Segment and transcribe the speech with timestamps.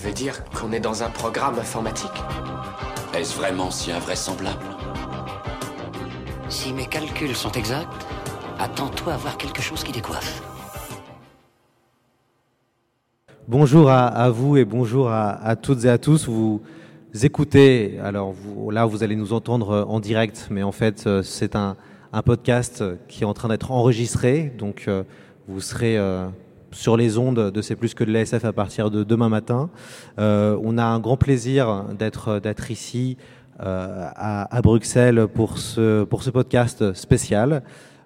[0.00, 2.10] Tu veux dire qu'on est dans un programme informatique
[3.12, 4.64] Est-ce vraiment si invraisemblable
[6.48, 8.06] Si mes calculs sont exacts,
[8.58, 10.42] attends-toi à voir quelque chose qui décoiffe.
[13.46, 16.26] Bonjour à, à vous et bonjour à, à, toutes et à tous.
[16.26, 16.62] Vous
[17.22, 21.54] écoutez, alors vous, là vous allez nous entendre en direct, mais en fait euh, c'est
[21.54, 21.76] un,
[22.14, 25.02] un, podcast qui est en train d'être enregistré, donc euh,
[25.46, 26.26] vous serez euh,
[26.72, 29.70] sur les ondes de C'est plus que de l'ASF à partir de demain matin.
[30.18, 33.16] Euh, on a un grand plaisir d'être ici
[33.60, 37.62] euh, à, Bruxelles pour ce, pour ce podcast spécial.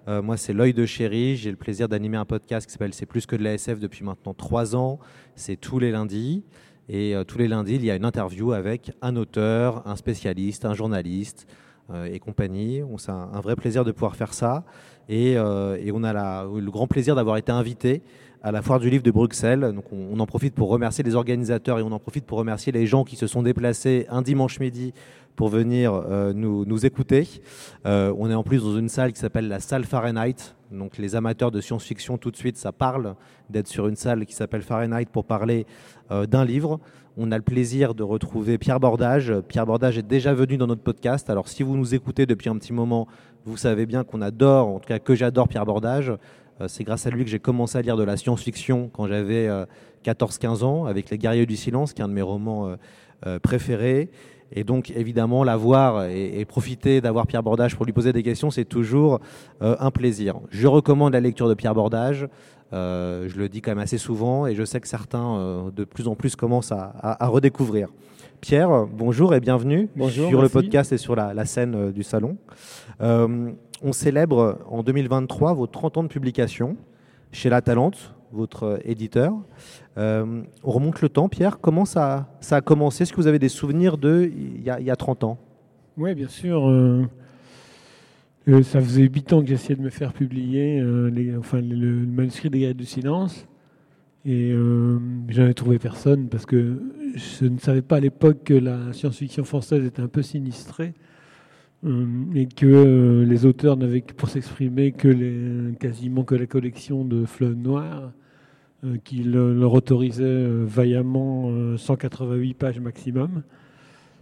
[0.07, 1.35] Euh, moi, c'est l'œil de chéri.
[1.35, 4.33] J'ai le plaisir d'animer un podcast qui s'appelle C'est plus que de l'ASF depuis maintenant
[4.33, 4.99] trois ans.
[5.35, 6.43] C'est tous les lundis.
[6.87, 10.75] Et tous les lundis, il y a une interview avec un auteur, un spécialiste, un
[10.75, 11.47] journaliste
[12.05, 12.83] et compagnie.
[12.97, 14.65] C'est un, vrai plaisir de pouvoir faire ça.
[15.09, 18.03] Et, et on a le grand plaisir d'avoir été invité
[18.45, 19.71] à la foire du livre de Bruxelles.
[19.73, 22.85] Donc on, en profite pour remercier les organisateurs et on en profite pour remercier les
[22.85, 24.93] gens qui se sont déplacés un dimanche midi
[25.35, 27.27] pour venir euh, nous, nous, écouter.
[27.87, 30.35] Euh, on est en plus dans une salle qui s'appelle la salle Fahrenheit.
[30.71, 33.15] Donc les amateurs de science-fiction, tout de suite, ça parle
[33.49, 35.65] d'être sur une salle qui s'appelle Fahrenheit pour parler
[36.11, 36.79] euh, d'un livre.
[37.17, 39.33] On a le plaisir de retrouver Pierre Bordage.
[39.47, 41.31] Pierre Bordage est déjà venu dans notre podcast.
[41.31, 43.07] Alors si vous nous écoutez depuis un petit moment,
[43.43, 46.13] vous savez bien qu'on adore, en tout cas que j'adore Pierre Bordage.
[46.61, 49.47] Euh, c'est grâce à lui que j'ai commencé à lire de la science-fiction quand j'avais
[49.47, 49.65] euh,
[50.05, 52.75] 14-15 ans, avec Les Guerriers du Silence, qui est un de mes romans
[53.25, 54.09] euh, préférés.
[54.51, 58.51] Et donc, évidemment, la voir et, profiter d'avoir Pierre Bordage pour lui poser des questions,
[58.51, 59.19] c'est toujours
[59.61, 60.39] euh, un plaisir.
[60.49, 62.27] Je recommande la lecture de Pierre Bordage.
[62.73, 65.83] Euh, je le dis quand même assez souvent et je sais que certains, euh, de
[65.83, 67.89] plus en plus, commencent à, redécouvrir.
[68.41, 70.55] Pierre, bonjour et bienvenue bonjour, sur merci.
[70.55, 72.37] le podcast et sur la, la scène du salon.
[73.01, 73.51] Euh,
[73.81, 76.77] on célèbre en 2023 vos 30 ans de publication
[77.31, 79.33] chez La Talente, votre éditeur.
[79.97, 81.59] Euh, on remonte le temps, Pierre.
[81.59, 83.03] Comment ça, ça a commencé?
[83.03, 85.37] Est-ce que vous avez des souvenirs de il y a, il y a 30 ans?
[85.97, 86.69] Oui, bien sûr.
[86.69, 87.05] Euh,
[88.47, 91.75] euh, ça faisait 8 ans que j'essayais de me faire publier euh, les, enfin, le,
[91.75, 93.47] le, manuscrit des Guerriers du Silence.
[94.25, 94.97] Et euh,
[95.29, 96.81] j'avais trouvé personne parce que
[97.15, 100.95] je ne savais pas à l'époque que la science-fiction française était un peu sinistrée
[101.85, 107.55] euh, et que les auteurs n'avaient pour s'exprimer que quasiment que la collection de Fleuve
[107.55, 108.11] Noir
[108.83, 113.43] euh, qui le, leur autorisait euh, vaillamment 188 pages maximum.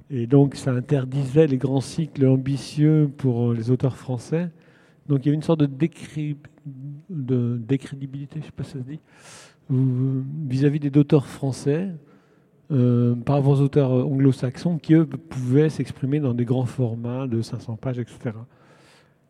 [0.10, 4.52] Et donc ça interdisait les grands cycles ambitieux pour les auteurs français.
[5.08, 6.38] Donc il y avait une sorte de, décri...
[7.10, 9.00] de décrédibilité, je ne sais pas si ça se dit,
[9.70, 11.90] vis-à-vis -vis des auteurs français
[12.72, 17.42] euh, par rapport aux auteurs anglo-saxons qui, eux, pouvaient s'exprimer dans des grands formats de
[17.42, 18.32] 500 pages, etc.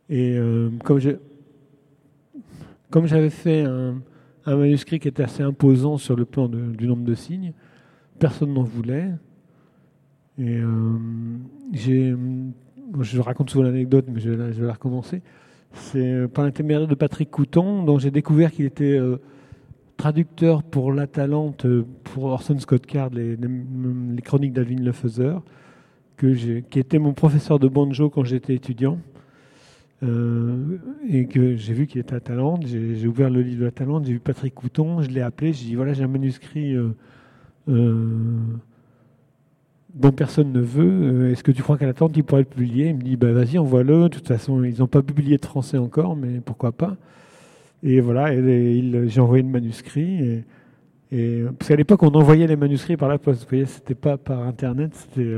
[0.09, 0.99] Et euh, comme
[3.07, 3.95] j'avais fait un,
[4.45, 7.53] manuscrit qui était assez imposant sur le plan du nombre de signes,
[8.19, 9.11] personne n'en voulait.
[10.37, 10.97] Et euh,
[11.73, 15.21] je raconte souvent l'anecdote, mais je vais, la, recommencer.
[15.73, 19.17] C'est par l'intermédiaire de Patrick Couton, dont j'ai découvert qu'il était euh,
[20.03, 21.65] traducteur pour La Talente,
[22.03, 23.37] pour Orson Scott Card, les,
[24.21, 25.41] chroniques d'Alvin Lefeuseur,
[26.17, 28.99] que qui était mon professeur de banjo quand j'étais étudiant.
[30.03, 30.77] Euh,
[31.09, 34.11] et que j'ai vu qu'il était à Talente, j'ai ouvert le livre de Talente, j'ai
[34.11, 36.89] vu Patrick Couton, je l'ai appelé, j'ai dit voilà, j'ai un manuscrit euh,
[37.69, 38.39] euh,
[39.93, 42.89] dont personne ne veut, est-ce que tu crois qu'à la tente il pourrait le publier?
[42.89, 45.77] Il me dit bah vas-y, envoie-le, de toute façon, ils n'ont pas publié de français
[45.77, 46.97] encore, mais pourquoi pas?
[47.83, 50.23] Et voilà, j'ai envoyé le manuscrit.
[50.23, 50.43] Et,
[51.11, 53.43] et, parce qu'à l'époque, on envoyait les manuscrits par la poste.
[53.43, 55.29] Vous voyez, c'était pas par Internet, c'était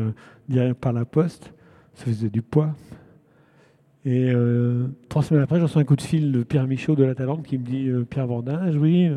[0.54, 1.52] euh, par la poste.
[1.96, 2.76] Ça faisait du poids.
[4.06, 7.04] Et euh, trois semaines après, je reçois un coup de fil de Pierre Michaud de
[7.04, 9.10] La Talente qui me dit euh, Pierre Bordage, oui,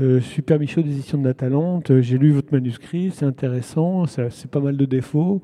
[0.00, 3.24] euh, je suis Pierre Michaud des éditions de La Talente, j'ai lu votre manuscrit, c'est
[3.24, 5.42] intéressant, c'est pas mal de défauts.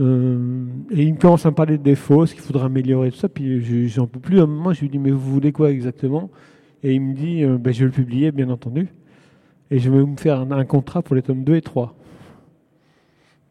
[0.00, 3.18] Euh, et il me commence à me parler de défauts, ce qu'il faudra améliorer, tout
[3.18, 3.28] ça.
[3.28, 4.40] Puis j'en peux plus.
[4.40, 6.30] À un moment, je lui dis Mais vous voulez quoi exactement?
[6.82, 8.88] Et il me dit euh, ben, Je vais le publier, bien entendu.
[9.70, 11.94] Et je vais me faire un, contrat pour les tomes 2 et 3.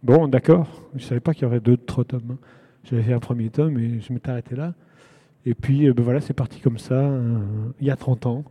[0.04, 0.84] Bon, d'accord.
[0.96, 2.32] Je ne savais pas qu'il y aurait deux, trois tomes.
[2.32, 2.38] Hein.
[2.84, 4.74] J'avais fait un premier tome et je m'étais arrêté là.
[5.46, 7.40] Et puis, euh, ben voilà, c'est parti comme ça, euh,
[7.80, 8.44] il y a 30 ans.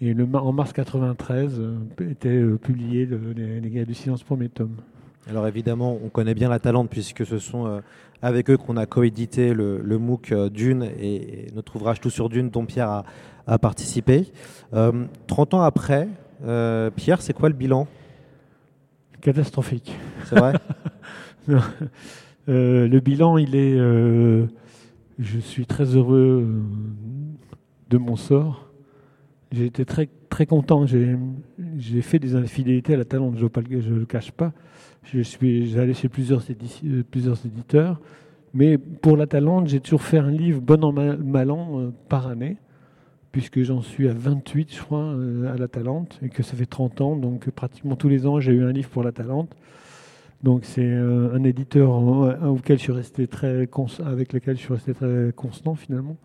[0.00, 1.62] Et le, en mars 93
[2.00, 4.76] était publié les, les Guerriers du Silence, premier tome.
[5.28, 7.80] Alors évidemment, on connaît bien la Talente puisque ce sont
[8.20, 12.50] avec eux qu'on a coédité le, le MOOC Dune et, notre ouvrage Tout sur Dune
[12.50, 13.04] dont Pierre a,
[13.46, 14.32] a participé.
[15.26, 16.08] 30 ans après,
[16.96, 17.86] Pierre, c'est quoi le bilan?
[19.24, 19.96] Catastrophique.
[20.26, 20.52] C'est vrai?
[22.48, 23.74] Euh, Le bilan, il est.
[23.74, 24.46] Euh,
[25.18, 26.62] je suis très heureux euh,
[27.88, 28.63] de mon sort.
[29.54, 30.84] J'ai été très, très content.
[30.86, 34.52] J'ai fait des infidélités à la Talente, je ne le cache pas.
[35.04, 36.42] Je suis chez plusieurs,
[37.10, 38.00] plusieurs éditeurs.
[38.52, 42.56] Mais pour la Talente, j'ai toujours fait un livre bon an, mal an par année
[43.34, 46.66] puisque j'en suis à 28, je crois, euh, à la Talente, et que ça fait
[46.66, 47.16] 30 ans.
[47.16, 49.50] Donc, pratiquement tous les ans, j'ai eu un livre pour la Talente.
[50.44, 51.90] Donc, c'est euh, un éditeur
[52.44, 53.68] auquel je suis resté très
[54.06, 56.16] avec lequel je suis resté très constant, finalement.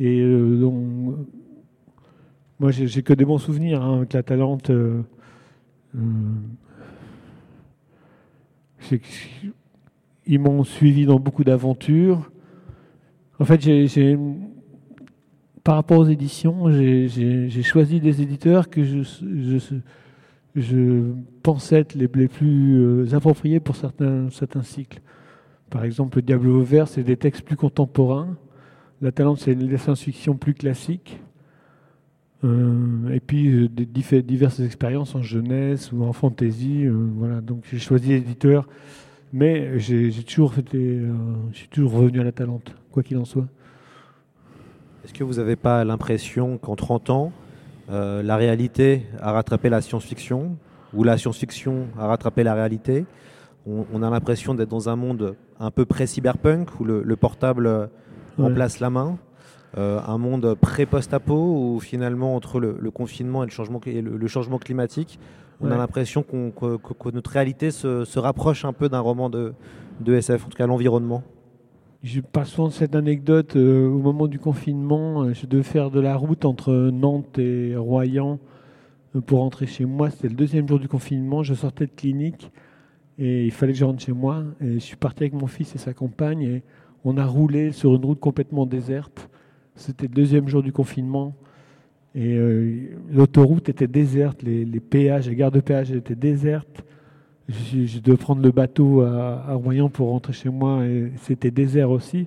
[0.00, 1.18] Et euh, donc,
[2.60, 4.70] moi, j'ai que des bons souvenirs hein, avec la Talente.
[10.26, 12.30] ils m'ont suivi dans beaucoup d'aventures.
[13.38, 14.16] En fait, j'ai
[15.64, 18.84] par rapport aux éditions, j'ai choisi des éditeurs que
[20.54, 21.12] je,
[21.42, 24.28] pensais être les, plus euh, appropriés pour certains,
[24.62, 25.00] cycles.
[25.70, 28.36] Par exemple, le Diablo Vert, c'est des textes plus contemporains.
[29.00, 31.18] La Talente, c'est des science-fiction plus classiques.
[32.44, 36.86] Euh, et puis euh, des diverses expériences en jeunesse ou en fantasy.
[36.86, 38.68] voilà, donc j'ai choisi l'éditeur,
[39.32, 41.00] mais j'ai toujours, été,
[41.70, 43.46] toujours revenu à la Talente, quoi qu'il en soit.
[45.04, 47.32] Est-ce que vous n'avez pas l'impression qu'en 30 ans,
[47.90, 50.56] euh, la réalité a rattrapé la science-fiction
[50.94, 53.04] ou la science-fiction a rattrapé la réalité?
[53.66, 57.88] On, a l'impression d'être dans un monde un peu pré-cyberpunk où le, portable
[58.36, 59.18] remplace la main?
[59.76, 65.18] Euh, un monde pré-post-apo où finalement entre le, confinement et le changement, le, changement climatique,
[65.60, 69.52] on a l'impression que, notre réalité se, rapproche un peu d'un roman de,
[70.00, 71.24] de SF, en tout cas l'environnement.
[72.04, 73.56] Je passe souvent cette anecdote.
[73.56, 77.74] Euh, au moment du confinement, euh, je devais faire de la route entre Nantes et
[77.76, 78.38] Royan
[79.26, 80.10] pour rentrer chez moi.
[80.10, 81.42] C'était le deuxième jour du confinement.
[81.42, 82.50] Je sortais de clinique
[83.18, 84.44] et il fallait que je rentre chez moi.
[84.60, 86.62] Et je suis parti avec mon fils et sa compagne et
[87.04, 89.30] on a roulé sur une route complètement déserte.
[89.76, 91.34] C'était le deuxième jour du confinement.
[92.14, 92.38] Et
[93.10, 96.84] l'autoroute était déserte, les, péages, les gares de péage étaient désertes
[97.48, 102.26] je, devais prendre le bateau à, Royan pour rentrer chez moi et c'était désert aussi.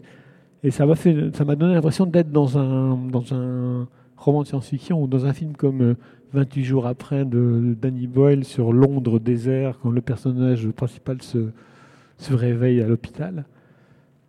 [0.63, 5.55] Et ça m'a donné l'impression d'être dans un, roman de science-fiction ou dans un film
[5.55, 5.95] comme
[6.33, 12.33] 28 euh, jours après de, Danny Boyle sur Londres désert quand le personnage principal se
[12.33, 13.45] réveille à l'hôpital.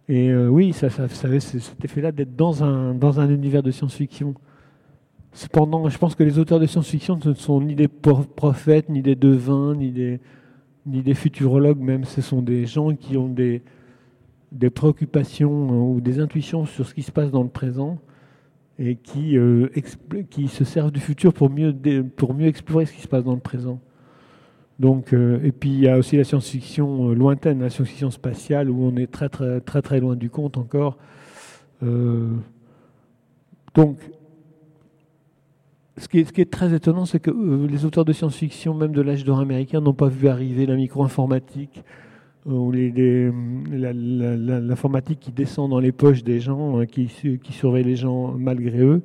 [0.09, 0.89] Et euh, oui, ça,
[1.25, 4.35] avait cet effet-là d'être dans un, dans un univers de science-fiction.
[5.33, 9.15] Cependant, je pense que les auteurs de science-fiction ne sont ni des prophètes, ni des
[9.15, 10.21] devins, ni des,
[10.87, 13.63] ni des futurologues même, ce sont des gens qui ont des,
[14.53, 17.99] des préoccupations euh, ou des intuitions sur ce qui se passe dans le présent
[18.79, 19.69] et qui, euh,
[20.31, 21.75] qui se servent du futur pour mieux,
[22.17, 23.81] pour mieux explorer ce qui se passe dans le présent.
[24.79, 28.85] Donc, euh, et puis il y a aussi la science-fiction lointaine, la science-fiction spatiale, où
[28.85, 30.99] on est très très très très loin du compte encore.
[33.75, 33.99] donc
[35.99, 39.25] ce qui, est, très étonnant, c'est que euh, les auteurs de science-fiction, même de l'âge
[39.25, 41.83] d'or américain, n'ont pas vu arriver la micro-informatique
[42.47, 42.71] euh, ou
[43.73, 47.09] l'informatique qui descend dans les poches des gens, hein, qui,
[47.43, 49.03] qui surveille les gens malgré eux.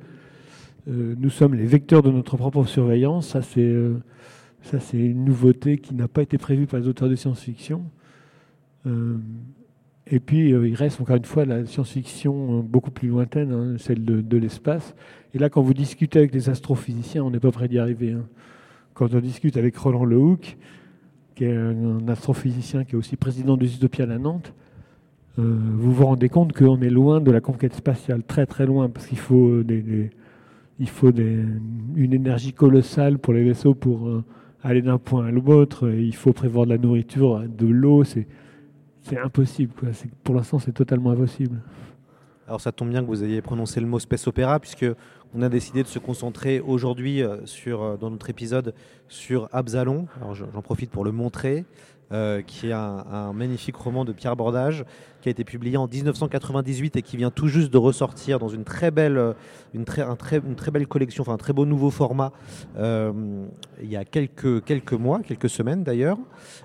[0.88, 3.28] Euh, nous sommes les vecteurs de notre propre surveillance.
[3.28, 3.74] Ça, c'est
[4.64, 7.84] ça, c'est une nouveauté qui n'a pas été prévue par les auteurs de science-fiction.
[10.06, 14.36] Et puis, il reste encore une fois la science-fiction beaucoup plus lointaine, hein, celle de,
[14.36, 14.94] l'espace.
[15.32, 18.12] Et là, quand vous discutez avec des astrophysiciens, on n'est pas prêt d'y arriver.
[18.12, 18.26] Hein.
[18.92, 20.58] Quand on discute avec Roland Lehoucq,
[21.34, 24.52] qui est un astrophysicien qui est aussi président de Utopia à Nantes,
[25.38, 28.90] euh, vous vous rendez compte qu'on est loin de la conquête spatiale, très très loin,
[28.90, 29.62] parce qu'il faut,
[31.96, 34.22] une énergie colossale pour les vaisseaux pour euh,
[34.64, 35.90] aller d'un point à l'autre.
[35.90, 38.02] Il faut prévoir de la nourriture, de l'eau.
[38.02, 38.26] C'est,
[39.22, 39.72] impossible.
[40.24, 41.60] Pour l'instant, c'est totalement impossible.
[42.46, 44.84] Alors ça tombe bien que vous ayez prononcé le mot space opéra puisque
[45.34, 48.74] on a décidé de se concentrer aujourd'hui euh, euh, dans notre épisode
[49.08, 50.08] sur Absalon.
[50.16, 51.64] Alors j'en profite pour le montrer,
[52.14, 54.86] euh, qui est un, magnifique roman de Pierre Bordage
[55.20, 58.64] qui a été publié en 1998 et qui vient tout juste de ressortir dans une
[58.64, 59.34] très belle,
[59.74, 62.32] belle collection, enfin un très beau nouveau format
[62.76, 66.18] il y a quelques, mois, quelques semaines d'ailleurs.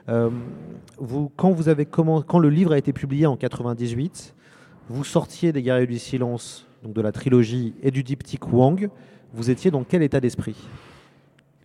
[0.08, 4.36] quand le livre a été publié en 98
[4.89, 8.89] vous sortiez des Guerriers du Silence, donc de la trilogie et du diptyque Wang.
[9.34, 10.56] Vous étiez dans quel état d'esprit?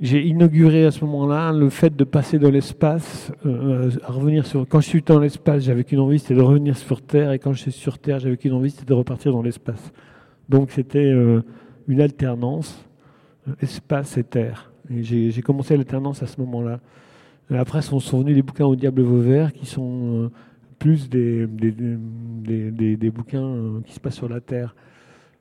[0.00, 4.66] J'ai inauguré à ce moment-là le fait de passer dans l'espace, euh, à revenir sur.
[4.68, 7.52] Quand je suis dans l'espace, j'avais qu'une envie, c'était de revenir sur Terre, et quand
[7.52, 9.92] je suis sur Terre, j'avais qu'une envie, c'était de repartir dans l'espace.
[10.48, 11.42] Donc c'était euh,
[11.86, 12.84] une alternance,
[13.48, 14.72] euh, espace et Terre.
[14.90, 16.80] J'ai commencé l'alternance à ce moment-là.
[17.50, 20.30] Après sont, sont venus les bouquins au diable Vauvert, qui sont euh,
[20.78, 24.74] plus des, des, des, bouquins euh, qui se passent sur la Terre.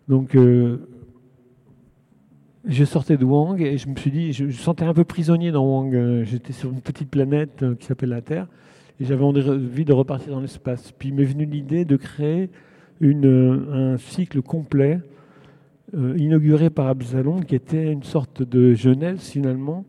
[0.08, 0.88] Donc euh,
[2.66, 5.52] je sortais de Wang et je me suis dit, je, je sentais un peu prisonnier
[5.52, 5.94] dans Wang.
[5.94, 8.48] Euh, J'étais sur une petite planète euh, qui s'appelle la Terre
[9.00, 10.92] et j'avais envie de repartir dans l'espace.
[10.98, 12.50] Puis m'est venu l'idée de créer
[13.02, 15.00] euh, un cycle complet
[16.18, 19.86] inauguré par Absalom qui était une sorte de genèse finalement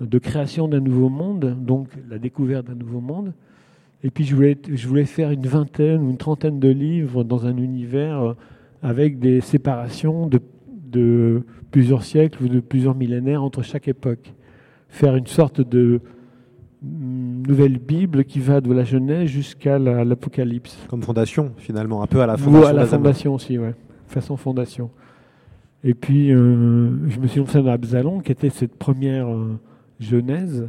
[0.00, 3.34] de création d'un nouveau monde, donc la découverte d'un nouveau monde.
[4.02, 7.44] Et puis je voulais, je voulais faire une vingtaine ou une trentaine de livres dans
[7.44, 8.34] un univers
[8.82, 10.40] avec des séparations de,
[10.90, 14.32] de plusieurs siècles ou de plusieurs millénaires entre chaque époque.
[14.88, 16.00] Faire une sorte de
[16.82, 20.78] mm, nouvelle Bible qui va de la Genèse jusqu'à la- l'Apocalypse.
[20.88, 22.68] Comme fondation, finalement, un peu à la Ou fondation.
[22.68, 23.74] à la fondation aussi, ouais.
[24.08, 24.90] Façon fondation.
[25.84, 29.58] Et puis, euh, je me suis lancé dans Absalom, qui était cette première euh,
[30.00, 30.68] genèse.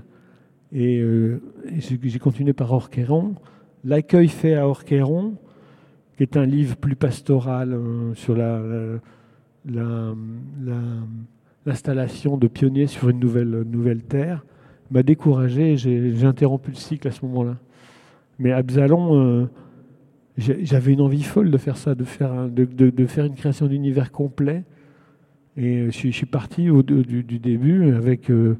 [0.73, 3.35] Et, euh, et j'ai continué par Orchéron.
[3.85, 5.35] L'accueil fait à Orchéron,
[6.17, 7.77] qui est un livre plus pastoral
[8.15, 8.61] sur la-
[11.65, 14.45] l'installation de pionniers sur une nouvelle, nouvelle terre,
[14.91, 17.57] m'a découragé et j'ai interrompu le cycle à ce moment-là.
[18.39, 19.45] Mais Absalom, euh,
[20.37, 24.11] j'ai- j'avais une envie folle de faire ça, de faire, de, faire une création d'univers
[24.11, 24.63] complet.
[25.57, 28.57] Et euh, je suis, parti au, du, début avec euh,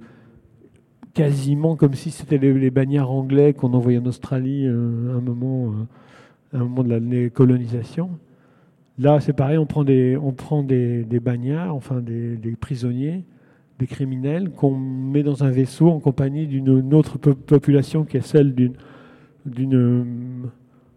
[1.14, 5.72] quasiment comme si c'était les, bagnards anglais qu'on envoyait en Australie euh, à un moment,
[5.72, 8.10] euh, à un moment de la colonisation.
[9.00, 13.24] Là, c'est pareil, on prend des, on prend des, bagnards, enfin des, prisonniers,
[13.78, 18.18] des criminels, qu'on met dans un vaisseau en compagnie d'une une autre po- population qui
[18.18, 20.04] est celle d'une euh,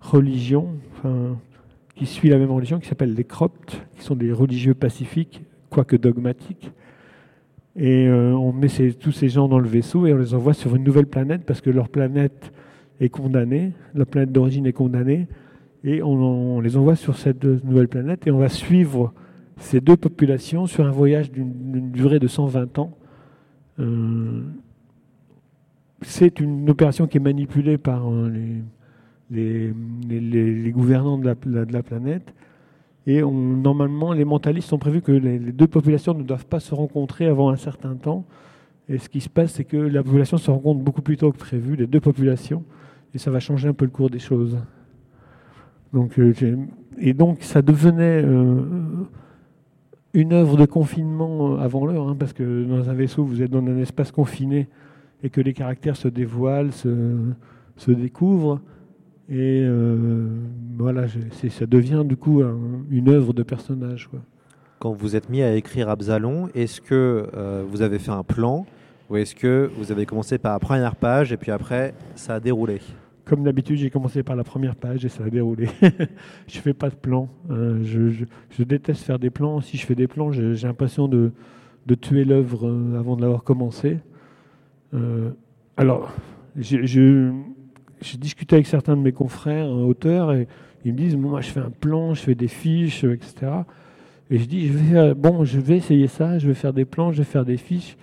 [0.01, 0.69] religion,
[1.95, 5.97] qui suit la même religion, qui s'appelle les Croptes, qui sont des religieux pacifiques, quoique
[5.97, 6.73] dogmatiques.
[7.77, 10.75] Et euh, on met tous ces gens dans le vaisseau et on les envoie sur
[10.75, 12.53] une nouvelle planète parce que leur planète
[13.01, 15.29] est condamnée, la planète d'origine est condamnée,
[15.85, 19.13] et on, les envoie sur cette nouvelle planète et on va suivre
[19.57, 22.97] ces deux populations sur un voyage d'une durée de 120 ans.
[23.79, 24.43] Euh,
[26.03, 28.31] c'est une opération qui est manipulée par euh,
[29.31, 29.73] les,
[30.71, 31.27] gouvernants de
[31.73, 32.35] la, planète.
[33.07, 36.75] Et on- normalement, les mentalistes sont prévus que les deux populations ne doivent pas se
[36.75, 38.25] rencontrer avant un certain temps.
[38.89, 41.39] Et ce qui se passe, c'est que la population se rencontre beaucoup plus tôt que
[41.39, 42.65] prévu, les deux populations,
[43.15, 44.59] et ça va changer un peu le cours des choses.
[45.93, 46.33] Donc, euh,
[46.99, 48.61] et donc, ça devenait euh,
[50.15, 53.51] une œuvre de confinement euh, avant l'heure, hein, parce que dans un vaisseau, vous êtes
[53.51, 54.69] dans un espace confiné
[55.23, 57.17] et que les caractères se dévoilent, se,
[57.77, 58.61] se découvrent.
[59.29, 59.65] Et
[60.77, 61.05] voilà,
[61.51, 62.59] ça devient du coup un-
[62.91, 64.11] une œuvre de personnage.
[64.81, 67.29] Quand vous êtes mis à écrire Absalom, est-ce que
[67.71, 68.67] vous avez fait un plan
[69.09, 72.41] ou est-ce que vous avez commencé par la première page et puis après ça a
[72.41, 72.81] déroulé?
[73.31, 75.69] Comme d'habitude, j'ai commencé par la première page et ça a déroulé.
[76.49, 77.29] je fais pas de plan.
[77.49, 77.77] hein.
[77.85, 79.61] je, déteste faire des plans.
[79.61, 81.31] Si je fais des plans, j'ai l'impression de,
[81.87, 83.99] de tuer l'œuvre euh, avant de l'avoir commencé.
[84.95, 85.31] Euh,
[85.77, 86.13] alors,
[86.57, 87.31] j'ai
[88.19, 90.49] discuté avec certains de mes confrères auteurs et
[90.85, 93.53] ils me disent moi je fais un plan, je fais des fiches, etc.
[94.29, 97.13] Et je dis je vais bon, je vais essayer ça, je vais faire des plans,
[97.13, 97.97] je vais faire des fiches.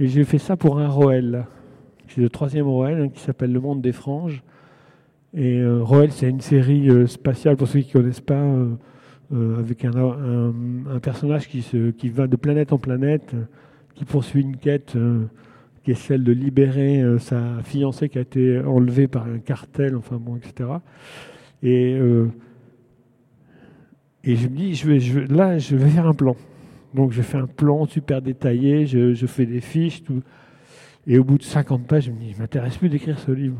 [0.00, 1.46] Et j'ai fait ça pour un Roel.
[2.08, 4.42] C'est le troisième Roel hein, qui s'appelle Le Monde des Franges.
[5.34, 8.42] Et euh, Roel, c'est une série euh, spatiale, pour ceux qui ne connaissent pas,
[9.32, 9.92] euh, avec un,
[11.02, 13.34] personnage qui, va de planète en planète,
[13.94, 14.96] qui poursuit une quête
[15.82, 20.16] qui est celle de libérer sa fiancée qui a été enlevée par un cartel, enfin
[20.16, 20.70] bon, etc.
[21.62, 21.98] Et,
[24.24, 26.36] je me dis, là, je vais faire un plan.
[26.94, 30.22] Donc je fais un plan super détaillé, je, je fais des fiches, tout.
[31.06, 33.58] Et au bout de 50 pages, je me dis, je m'intéresse plus d'écrire ce livre.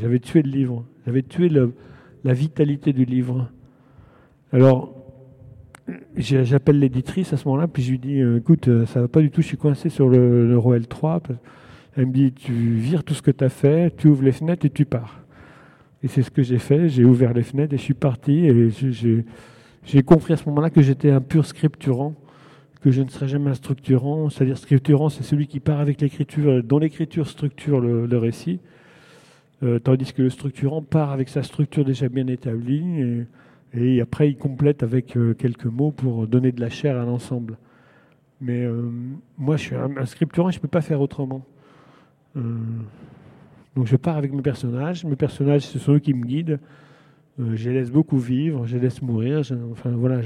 [0.00, 0.84] J'avais tué le livre.
[1.06, 3.50] J'avais tué la vitalité du livre.
[4.52, 4.94] Alors,
[6.16, 9.20] j'appelle l'éditrice à ce moment-là, puis je lui dis, euh, écoute, euh, ça va pas
[9.20, 11.22] du tout, je suis coincé sur le, Roel 3.
[11.96, 14.66] Elle me dit, tu vires tout ce que tu as fait, tu ouvres les fenêtres
[14.66, 15.20] et tu pars.
[16.02, 18.46] Et c'est ce que j'ai fait, j'ai ouvert les fenêtres et je suis parti.
[18.46, 18.70] Et
[19.84, 22.14] j'ai compris à ce moment-là que j'étais un pur scripturant,
[22.80, 24.30] que je ne serais jamais un structurant.
[24.30, 28.60] C'est-à-dire, scripturant, c'est celui qui part avec l'écriture, dont l'écriture structure le, récit,
[29.62, 33.26] euh, tandis que le structurant part avec sa structure déjà bien établie,
[33.74, 37.56] et, après il complète avec euh, quelques mots pour donner de la chair à l'ensemble.
[38.40, 38.90] Mais euh,
[39.36, 41.44] moi, je suis un, scripturant je ne peux pas faire autrement.
[42.36, 42.40] Euh,
[43.76, 45.04] donc je pars avec mes personnages.
[45.04, 46.58] Mes personnages, ce sont eux qui me guident.
[47.38, 49.42] Euh, je les laisse beaucoup vivre, je les laisse mourir.
[49.70, 50.22] enfin voilà,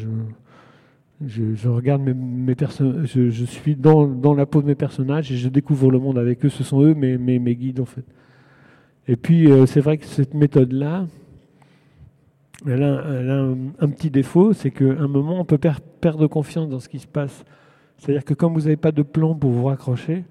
[1.27, 3.13] je, regarde mes, personnages.
[3.15, 6.49] Je, suis dans, la peau de mes personnages et je découvre le monde avec eux.
[6.49, 8.05] Ce sont eux mes, guides en fait.
[9.07, 11.07] Et puis euh, c'est vrai que cette méthode-là,
[12.67, 16.81] elle a, un, petit défaut, c'est qu'à un moment on peut per- perdre confiance dans
[16.81, 17.45] ce qui se passe.
[17.99, 20.25] C'est-à-dire que comme vous n'avez pas de plan pour vous raccrocher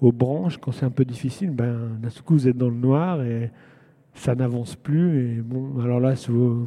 [0.00, 3.20] aux branches, quand c'est un peu difficile, ben, d'un coup vous êtes dans le noir
[4.18, 5.20] ça n'avance plus.
[5.20, 6.16] Et bon, alors là, il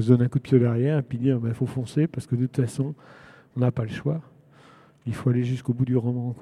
[0.00, 2.34] se donner un coup de pied derrière et puis dire il faut foncer parce que
[2.34, 2.94] de toute façon,
[3.56, 4.20] on n'a pas le choix.
[5.06, 6.34] Il faut aller jusqu'au bout du roman.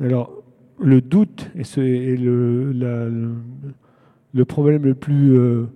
[0.00, 0.42] Alors,
[0.80, 1.80] le doute est, ce-
[4.32, 5.66] le, problème le plus euh,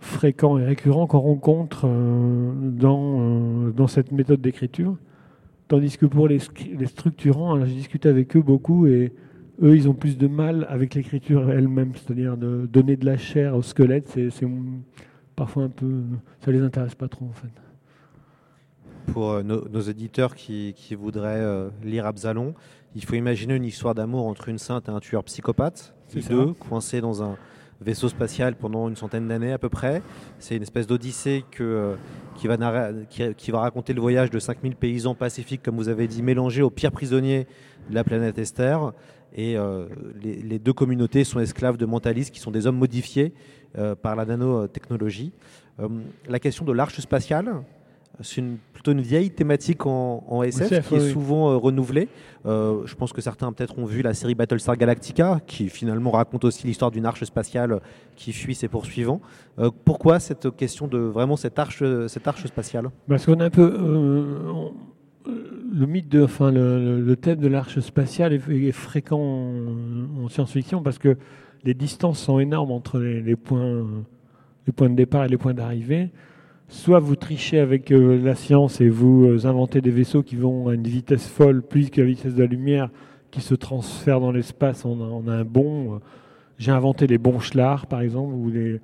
[0.00, 4.96] fréquent et récurrent qu'on rencontre euh, dans, euh, dans cette méthode d'écriture.
[5.68, 6.38] Tandis que pour les,
[6.76, 9.12] les structurants, alors j'ai discuté avec eux beaucoup et
[9.62, 13.56] eux, ils ont plus de mal avec l'écriture elle-même, c'est-à-dire de donner de la chair
[13.56, 14.08] au squelette.
[14.08, 14.46] C'est,
[15.36, 16.02] parfois un peu.
[16.44, 17.52] Ça les intéresse pas trop en fait.
[19.12, 22.54] Pour euh, nos, nos éditeurs qui, qui voudraient euh, lire Absalon,
[22.94, 26.52] il faut imaginer une histoire d'amour entre une sainte et un tueur psychopathe, les deux
[26.54, 27.36] coincés dans un
[27.80, 30.02] vaisseau spatial pendant une centaine d'années à peu près.
[30.38, 31.94] C'est une espèce d'odyssée que, euh,
[32.34, 36.70] qui, va raconter le voyage de 5000 paysans pacifiques, comme vous avez dit, mélangés aux
[36.70, 37.46] pires prisonniers
[37.88, 38.92] de la planète Esther.
[39.36, 39.86] Et euh,
[40.22, 43.32] les, les deux communautés sont esclaves de mentalistes qui sont des hommes modifiés
[43.76, 45.32] euh, par la nanotechnologie.
[45.80, 45.88] Euh,
[46.28, 47.52] la question de l'arche spatiale,
[48.20, 52.08] c'est une- plutôt une vieille thématique en, en SF, SF, qui est souvent euh, renouvelée.
[52.46, 56.44] Euh, je pense que certains peut-être ont vu la série Battlestar Galactica, qui finalement raconte
[56.44, 57.80] aussi l'histoire d'une arche spatiale
[58.16, 59.20] qui fuit ses poursuivants.
[59.58, 62.90] Euh, pourquoi cette question de vraiment cette arche, cette arche spatiale?
[63.08, 63.74] Parce qu'on a un peu.
[63.80, 64.72] on-
[65.26, 66.22] le mythe de.
[66.22, 70.98] Enfin, le, le- le thème de l'arche spatiale est, est fréquent en, en science-fiction parce
[70.98, 71.16] que
[71.64, 73.84] les distances sont énormes entre les, les points,
[74.66, 76.10] les points de départ et les points d'arrivée.
[76.68, 80.68] Soit vous trichez avec euh, la science et vous euh, inventez des vaisseaux qui vont
[80.68, 82.90] à une vitesse folle, plus que la vitesse de la lumière,
[83.30, 86.00] qui se transfèrent dans l'espace en, un bond.
[86.58, 88.80] J'ai inventé les bons Schlar, par exemple, ou les,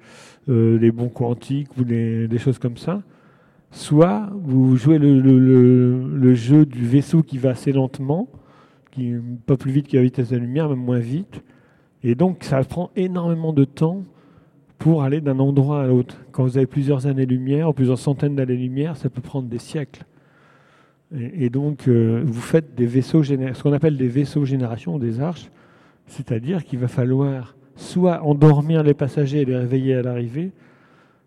[0.49, 3.03] euh, les bons quantiques, ou des choses comme ça.
[3.71, 8.29] Soit vous jouez le jeu du vaisseau qui va assez lentement,
[8.91, 9.15] qui
[9.47, 11.43] pas plus vite que la vitesse de la lumière, même moins vite.
[12.03, 14.05] Et donc ça prend énormément de temps
[14.81, 16.17] pour aller d'un endroit à l'autre.
[16.33, 20.05] Quand vous avez plusieurs années-lumière, plusieurs centaines d'années-lumière, ça peut prendre des siècles.
[21.13, 25.51] Et, donc euh, vous faites des vaisseaux, ce qu'on appelle des vaisseaux génération, des arches,
[26.07, 30.51] c'est-à-dire qu'il va falloir soit endormir les passagers et les réveiller à l'arrivée,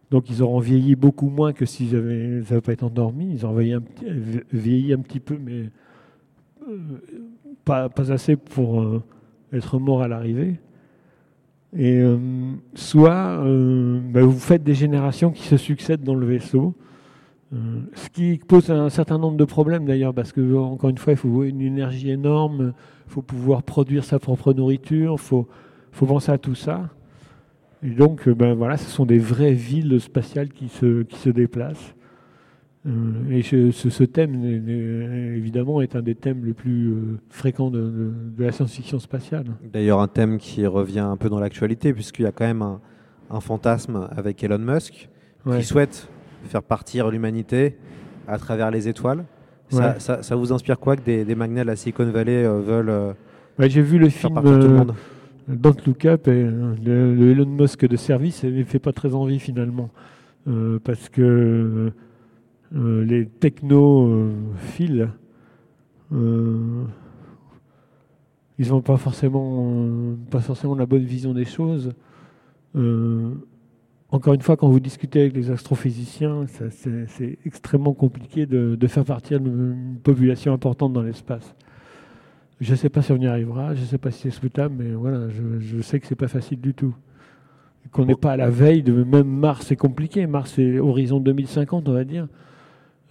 [0.09, 3.33] donc ils auront vieilli beaucoup moins que s'ils n'avaient pas été endormis.
[3.33, 5.69] Ils auront vieilli un, petit- peu, mais
[6.67, 6.77] euh,
[7.65, 9.03] pas, assez pour euh,
[9.51, 10.55] être mort à l'arrivée.
[11.75, 12.17] Et euh,
[12.75, 16.75] soit euh, bah, vous faites des générations qui se succèdent dans le vaisseau,
[17.53, 17.57] euh,
[17.95, 21.17] ce qui pose un certain nombre de problèmes d'ailleurs, parce que encore une fois, il
[21.17, 22.73] faut une énergie énorme,
[23.07, 25.47] il faut pouvoir produire sa propre nourriture, il faut,
[26.05, 26.89] penser à tout ça.
[27.81, 31.95] Et donc, ben voilà, ce sont des vraies villes spatiales qui se déplacent.
[32.85, 32.91] Euh,
[33.29, 34.43] et ce, ce thème,
[35.35, 36.95] évidemment, est un des thèmes les plus euh,
[37.29, 39.45] fréquents de, de- de la science-fiction spatiale.
[39.71, 42.81] D'ailleurs, un thème qui revient un peu dans l'actualité, puisqu'il y a quand même un,
[43.29, 45.09] un fantasme avec Elon Musk
[45.45, 45.59] Ouais.
[45.59, 46.07] qui souhaite
[46.45, 47.75] faire partir l'humanité
[48.27, 49.25] à travers les étoiles.
[49.69, 49.99] Ça, Ouais.
[49.99, 53.15] ça- ça vous inspire quoi que des, des magnats de la Silicon Valley euh, veulent
[53.59, 54.93] Ouais, J'ai vu le faire film partir tout le monde?
[55.47, 59.39] Don't Look Up et le, le Elon Musk de service ne fait pas très envie
[59.39, 59.89] finalement.
[60.47, 61.91] Euh, parce que
[62.75, 65.09] euh, les technophiles,
[66.11, 66.83] euh,
[68.57, 71.91] ils n'ont pas forcément, pas forcément la bonne vision des choses.
[72.75, 73.31] Euh,
[74.09, 76.45] encore une fois, quand vous discutez avec les astrophysiciens,
[77.07, 81.55] c'est extrêmement compliqué de, de faire partir une, population importante dans l'espace.
[82.59, 84.75] Je ne sais pas si on y arrivera, je ne sais pas si c'est souhaitable,
[84.77, 86.95] mais voilà, je, je sais que c'est pas facile du tout.
[87.91, 90.25] Qu'on n'est pas à la veille de même Mars, c'est compliqué.
[90.25, 92.27] Mars, c'est horizon 2050, on va dire.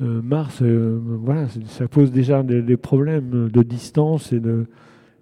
[0.02, 4.66] Euh, Mars, euh, voilà, ça pose déjà des, problèmes de distance et de,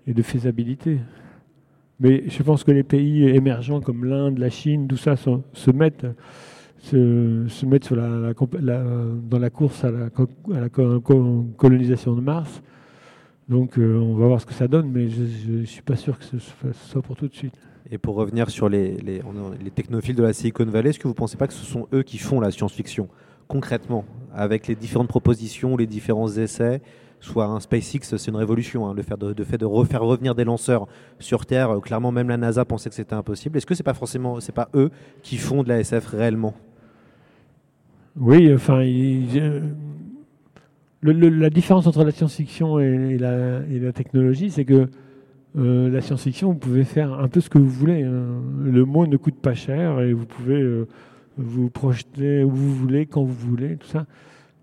[0.06, 0.98] et de faisabilité.
[1.98, 6.06] Mais je pense que les pays émergents comme l'Inde, la Chine, tout ça se mettent,
[6.78, 7.46] se,
[9.28, 10.68] dans la course à la,
[11.58, 12.62] colonisation de Mars.
[13.50, 16.18] Donc euh, on va voir ce que ça donne, mais je ne suis pas sûr
[16.18, 17.54] que ce soit, pour tout de suite.
[17.90, 19.20] Et pour revenir sur les, les,
[19.62, 21.86] les technophiles de la Silicon Valley, est-ce que vous ne pensez pas que ce sont
[21.92, 23.08] eux qui font la science-fiction?
[23.50, 26.80] Concrètement avec les différentes propositions, les différents essais
[27.18, 28.86] soit un SpaceX, c'est une révolution.
[28.86, 30.86] Hein, le fait de, fait de refaire revenir des lanceurs
[31.18, 33.58] sur Terre, euh, clairement même la NASA pensait que c'était impossible.
[33.58, 34.90] Est-ce que c'est pas forcément, c'est pas eux
[35.22, 36.54] qui font de la SF réellement?
[38.16, 38.82] Oui, enfin,
[41.02, 44.88] la différence entre la science-fiction et, la, technologie, c'est que
[45.58, 48.04] euh, la science-fiction, vous pouvez faire un peu ce que vous voulez.
[48.04, 48.40] Hein.
[48.64, 50.86] Le mot ne coûte pas cher et vous pouvez euh,
[51.40, 54.06] vous projeter où vous voulez, quand vous voulez, tout ça.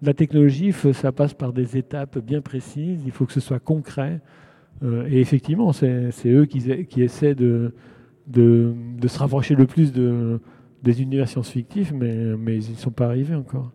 [0.01, 4.21] La technologie, ça passe par des étapes bien précises, il faut que ce soit concret.
[4.83, 7.73] Euh, et effectivement, c'est eux qui, qui essaient de,
[8.27, 8.75] de,
[9.07, 10.39] se rapprocher le plus de,
[10.83, 13.71] des univers science-fictifs, mais, mais ils n'y sont pas arrivés encore.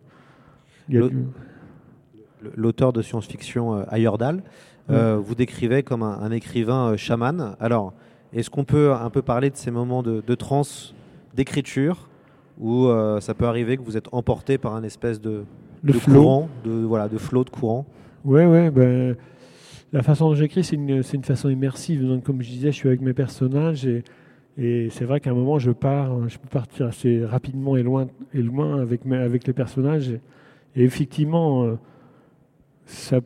[2.55, 4.43] L'auteur de science-fiction euh, Ayordal
[4.89, 7.55] euh, vous décrivait comme un, écrivain chaman.
[7.59, 7.93] Alors,
[8.31, 10.95] est-ce qu'on peut un peu parler de ces moments de, de transe
[11.35, 12.09] d'écriture
[12.59, 12.87] où
[13.19, 15.43] ça peut arriver que vous êtes emporté par un espèce de,
[15.83, 17.85] de Courant, de, voilà, de flot, de courant.
[18.23, 18.71] Ouais, ouais.
[18.71, 19.15] Ben,
[19.91, 22.05] la façon dont j'écris, c'est une, une, façon immersive.
[22.07, 24.03] Donc, comme je disais, je suis avec mes personnages et,
[24.57, 28.07] et c'est vrai qu'à un moment, je pars, je peux partir assez rapidement et loin,
[28.33, 30.09] et loin avec, mes, avec les personnages.
[30.09, 31.75] Et, effectivement, euh,
[32.85, 33.19] ça,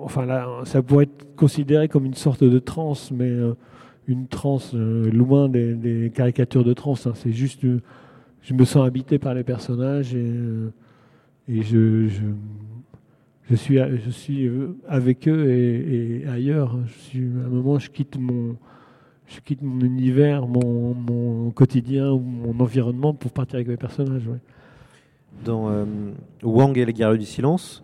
[0.00, 3.54] enfin, là, ça pourrait être considéré comme une sorte de transe, mais euh,
[4.06, 7.06] une transe euh, loin des, caricatures de transe.
[7.06, 7.12] Hein.
[7.14, 7.64] C'est juste,
[8.42, 10.32] je me sens habité par les personnages et
[11.48, 12.08] et je,
[13.56, 13.78] suis,
[14.10, 14.50] suis
[14.86, 16.74] avec eux et, ailleurs.
[16.74, 18.56] À un moment, je quitte mon,
[19.62, 24.28] univers, mon, quotidien ou mon environnement pour partir avec mes personnages.
[25.44, 25.84] Dans euh,
[26.42, 27.82] Wang et les guerriers du silence,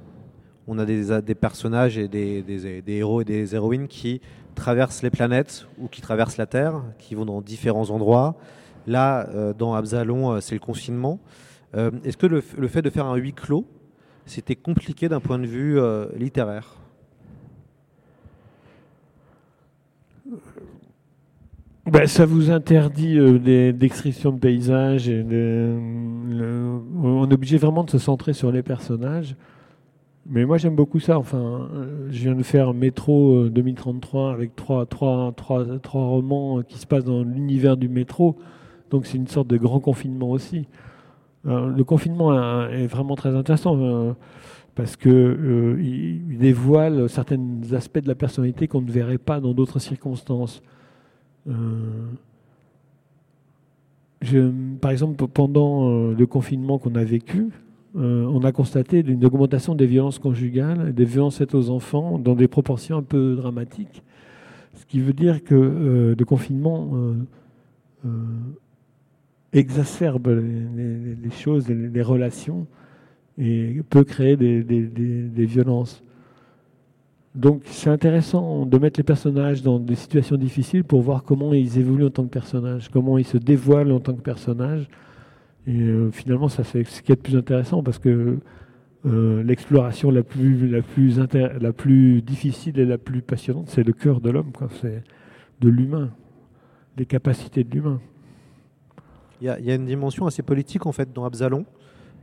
[0.66, 4.20] on a des, personnages et des, héros et des héroïnes qui
[4.54, 8.36] traversent les planètes ou qui traversent la Terre, qui vont dans différents endroits.
[8.86, 11.20] Là, euh, dans Absalon, euh, c'est le confinement.
[11.74, 13.66] Euh, est-ce que le, fait de faire un huis clos,
[14.26, 15.78] c'était compliqué d'un point de vue
[16.16, 16.76] littéraire?
[21.86, 25.10] Ben, ça vous interdit euh, des descriptions de paysages.
[25.10, 25.30] On
[27.30, 29.36] est obligé vraiment de se centrer sur les personnages.
[30.26, 31.18] Mais moi, j'aime beaucoup ça.
[31.18, 31.68] Enfin,
[32.08, 37.22] je viens de faire métro 2033 avec trois, trois, trois romans qui se passent dans
[37.22, 38.38] l'univers du métro.
[38.90, 40.66] Donc, c'est une sorte de grand confinement aussi.
[41.46, 44.12] Euh, le confinement est vraiment très intéressant euh,
[44.74, 49.78] parce qu'il euh, dévoile certains aspects de la personnalité qu'on ne verrait pas dans d'autres
[49.78, 50.62] circonstances.
[54.80, 57.50] par exemple, pendant le confinement qu'on a vécu,
[57.94, 62.48] on a constaté une augmentation des violences conjugales des violences faites aux enfants dans des
[62.48, 64.02] proportions un peu dramatiques.
[64.74, 67.14] Ce qui veut dire que le confinement
[69.54, 72.66] exacerbe les, choses, les, relations,
[73.38, 76.02] et peut créer des, violences.
[77.34, 81.78] Donc c'est intéressant de mettre les personnages dans des situations difficiles pour voir comment ils
[81.78, 84.88] évoluent en tant que personnages, comment ils se dévoilent en tant que personnages.
[85.66, 88.38] Et euh, finalement, ça c'est ce qui est le plus intéressant parce que
[89.06, 91.18] euh, l'exploration la plus, la, plus
[91.60, 95.02] la plus difficile et la plus passionnante, c'est le cœur de l'homme, c'est
[95.60, 96.10] de l'humain,
[96.96, 98.00] les capacités de l'humain.
[99.44, 101.66] Il y, a une dimension assez politique en fait dans Absalon.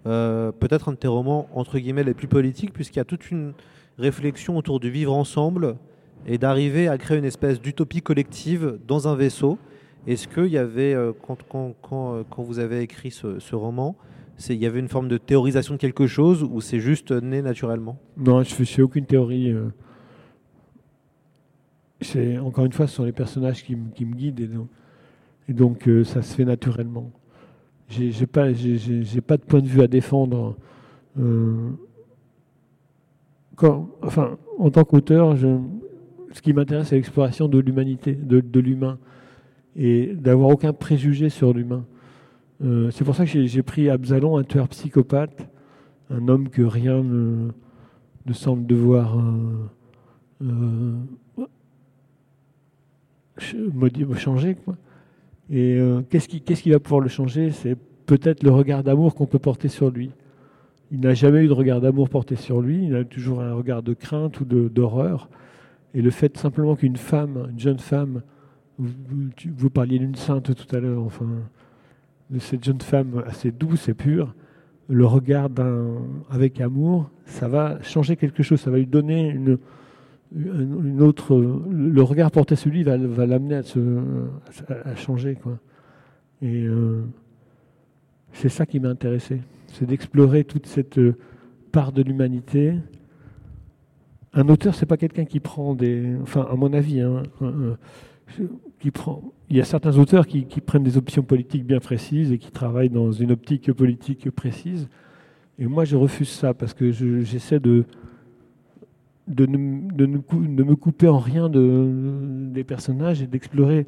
[0.07, 3.29] Euh, peut-être un de tes romans entre guillemets les plus politiques, puisqu'il y a toute
[3.29, 3.53] une
[3.99, 5.75] réflexion autour du vivre ensemble
[6.25, 9.59] et d'arriver à créer une espèce d'utopie collective dans un vaisseau.
[10.07, 11.73] Est-ce qu'il y avait, euh, euh,
[12.27, 13.95] quand, vous avez écrit ce, roman,
[14.49, 17.99] il y avait une forme de théorisation de quelque chose ou c'est juste né naturellement?
[18.17, 19.53] Non, je ne fais aucune théorie.
[22.01, 24.65] C'est encore une fois, ce sont les personnages qui, me guident.
[25.49, 27.11] Et donc euh, ça se fait naturellement.
[27.89, 30.55] J'ai pas, j'ai pas de point de vue à défendre.
[31.19, 31.71] Euh,
[34.01, 38.97] enfin, en tant qu'auteur, ce qui m'intéresse, c'est l'exploration de l'humanité, de, l'humain,
[39.75, 41.85] et d'avoir aucun préjugé sur l'humain.
[42.63, 45.49] Euh, c'est pour ça que j'ai pris Absalon, un tueur psychopathe,
[46.09, 47.51] un homme que rien ne,
[48.31, 49.17] semble devoir
[54.15, 54.55] changer.
[54.55, 54.77] Quoi.
[55.51, 57.51] Et euh, qu'est-ce qui, va pouvoir le changer?
[57.51, 60.11] C'est peut-être le regard d'amour qu'on peut porter sur lui.
[60.91, 63.83] Il n'a jamais eu de regard d'amour porté sur lui, il a toujours un regard
[63.83, 65.29] de crainte ou d'horreur.
[65.93, 68.21] Et le fait simplement qu'une femme, une jeune femme,
[68.77, 71.27] vous, parliez d'une sainte tout à l'heure, enfin,
[72.29, 74.33] de cette jeune femme assez douce et pure,
[74.87, 75.49] le regard
[76.29, 79.57] avec amour, ça va changer quelque chose, ça va lui donner une,
[80.33, 85.35] une autre, le regard porté sur lui va, l'amener à, changer.
[85.35, 85.59] Quoi.
[86.41, 87.03] Et euh,
[88.33, 89.41] c'est ça qui m'a intéressé.
[89.67, 91.17] C'est d'explorer toute cette euh,
[91.71, 92.75] part de l'humanité.
[94.33, 96.15] Un auteur, c'est pas quelqu'un qui prend des.
[96.21, 97.23] Enfin, à mon avis, hein,
[98.79, 99.21] qui prend.
[99.49, 102.89] Il y a certains auteurs qui, prennent des options politiques bien précises et qui travaillent
[102.89, 104.87] dans une optique politique précise.
[105.59, 107.83] Et moi, je refuse ça parce que j'essaie de,
[109.31, 113.87] de, ne, me couper en rien de, des personnages et d'explorer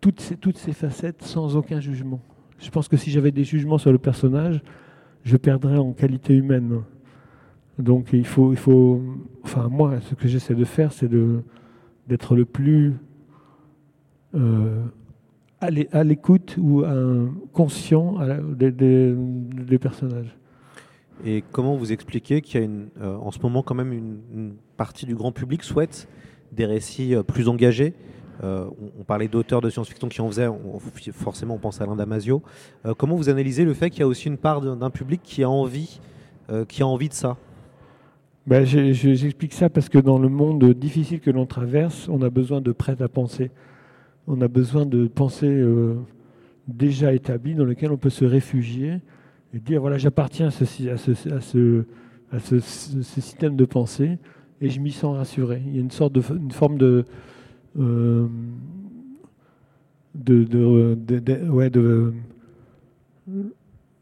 [0.00, 2.20] toutes ces, facettes sans aucun jugement.
[2.58, 4.62] Je pense que si j'avais des jugements sur le personnage,
[5.24, 6.82] je perdrais en qualité humaine.
[7.78, 9.00] Donc il faut, il faut,
[9.42, 11.10] enfin moi, ce que j'essaie de faire, c'est
[12.08, 12.94] d'être le plus
[14.34, 14.84] euh,
[15.60, 16.82] à l'écoute ou
[17.52, 18.18] conscient
[18.56, 20.36] des, personnages.
[21.24, 24.54] Et comment vous expliquez qu'il y a une, euh, en ce moment quand même une,
[24.76, 26.08] partie du grand public souhaite
[26.52, 27.94] des récits euh, plus engagés?
[28.42, 30.48] On, parlait d'auteurs de science-fiction qui en faisaient,
[31.12, 32.42] forcément on pense à Alain Damasio.
[32.96, 35.50] comment vous analysez le fait qu'il y a aussi une part d'un public qui a
[35.50, 36.00] envie,
[36.66, 37.36] qui a envie de ça?
[38.46, 42.60] Ben, J'explique ça parce que dans le monde difficile que l'on traverse, on a besoin
[42.60, 43.50] de prêt à penser.
[44.26, 45.96] On a besoin de pensées euh,
[46.66, 49.00] déjà établies dans lesquelles on peut se réfugier
[49.52, 51.84] et dire voilà, j'appartiens à ce, à, ce,
[52.32, 52.60] à, ce,
[53.02, 54.18] système de pensée
[54.60, 55.62] et je m'y sens rassuré.
[55.66, 57.04] Il y a une sorte de une forme de,
[57.78, 58.28] euh,
[60.14, 62.12] de, de, ouais, de,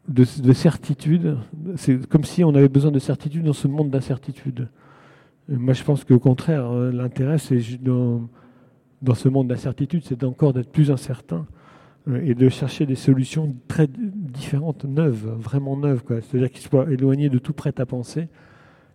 [0.07, 1.37] de, certitude.
[1.75, 4.69] C'est comme si on avait besoin de certitude dans ce monde d'incertitude.
[5.47, 8.29] Moi, je pense qu'au contraire, hein, l'intérêt, c'est dans
[9.01, 11.45] dans ce monde d'incertitude, c'est encore d'être plus incertain
[12.23, 16.03] et de chercher des solutions très différentes, neuves, vraiment neuves.
[16.07, 18.27] C'est-à-dire qu'ils soient éloignés de tout prêt à penser,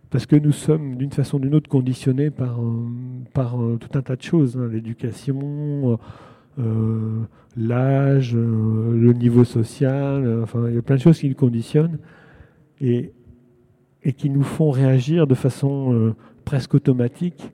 [0.09, 2.59] parce que nous sommes d'une façon ou d'une autre conditionnés par,
[3.33, 4.69] par euh, tout un tas de choses, hein.
[4.71, 5.99] l'éducation,
[6.59, 7.21] euh,
[7.57, 11.97] l'âge, le niveau social, enfin il y a plein de choses qui nous conditionnent
[12.79, 13.11] et,
[14.03, 16.13] et qui nous font réagir de façon
[16.45, 17.51] presque automatique.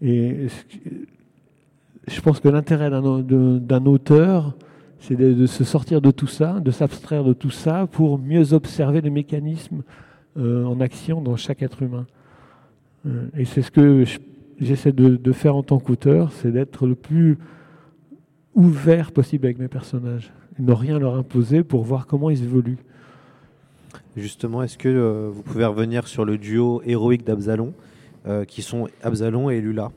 [0.00, 0.46] Et
[2.06, 4.54] je pense que l'intérêt d'un auteur,
[5.00, 9.00] c'est de, se sortir de tout ça, de s'abstraire de tout ça pour mieux observer
[9.00, 9.82] les mécanismes
[10.36, 12.06] euh, en action dans chaque être humain.
[13.06, 14.04] Euh, et c'est ce que
[14.60, 17.38] j'essaie de, faire en tant qu'auteur, c'est d'être le plus
[18.54, 22.78] ouvert possible avec mes personnages, ne rien leur imposer pour voir comment ils évoluent.
[24.16, 27.72] Justement, est-ce que euh, vous pouvez revenir sur le duo héroïque d'Absalon,
[28.46, 29.90] qui sont Absalon et Lula?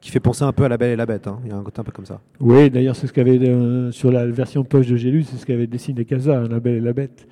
[0.00, 1.26] Qui fait penser un peu à La Belle et la Bête.
[1.26, 1.40] Hein.
[1.44, 2.20] Il y a un côté un peu comme ça.
[2.40, 5.66] Oui, d'ailleurs, c'est ce qu'avait euh, sur la version poche de Gélus, c'est ce qu'avait
[5.66, 7.26] dessiné Casa, hein, La Belle et la Bête.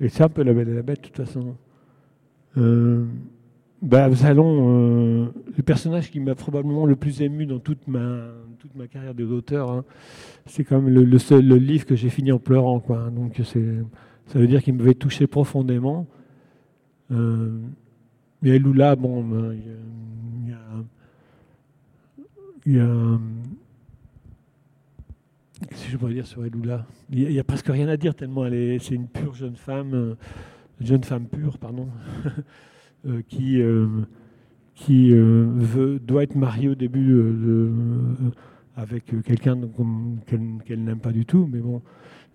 [0.00, 1.56] Et c'est un peu La Belle et la Bête, de toute façon.
[2.56, 3.04] Euh,
[3.82, 8.28] bah, Absalon, euh, le personnage qui m'a probablement le plus ému dans toute ma,
[8.58, 9.84] toute ma carrière d'auteur, hein,
[10.46, 12.80] c'est quand même le, seul le livre que j'ai fini en pleurant.
[12.80, 13.10] Quoi.
[13.10, 16.06] Donc ça veut dire qu'il m'avait touché profondément.
[17.12, 17.50] Euh,
[18.42, 20.56] mais Lula, bon, ben, il y a
[22.66, 23.18] il y a.
[25.90, 26.84] Je pourrais dire sur Elula?
[27.10, 29.94] Il n'y a, presque rien à dire tellement elle est, c'est une pure jeune femme,
[29.94, 30.14] euh,
[30.80, 31.88] jeune femme pure, pardon,
[33.06, 33.86] euh, qui, euh,
[34.74, 37.18] qui veut, doit être mariée au début
[38.76, 39.58] avec quelqu'un
[40.26, 41.80] qu'elle, n'aime pas du tout, mais bon,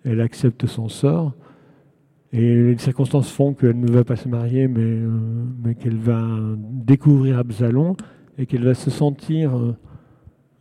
[0.04, 1.34] elle accepte son sort.
[2.32, 4.98] Et les circonstances font qu'elle ne va pas se marier, mais,
[5.62, 6.26] mais qu'elle va
[6.58, 7.94] découvrir Absalom
[8.38, 9.76] et qu'elle va se sentir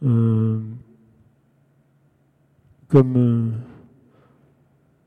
[0.03, 0.59] euh,
[2.87, 3.49] comme euh,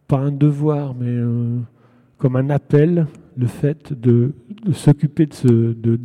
[0.07, 1.59] pas un devoir, mais euh,
[2.19, 4.33] comme un appel, le fait de,
[4.73, 5.99] s'occuper de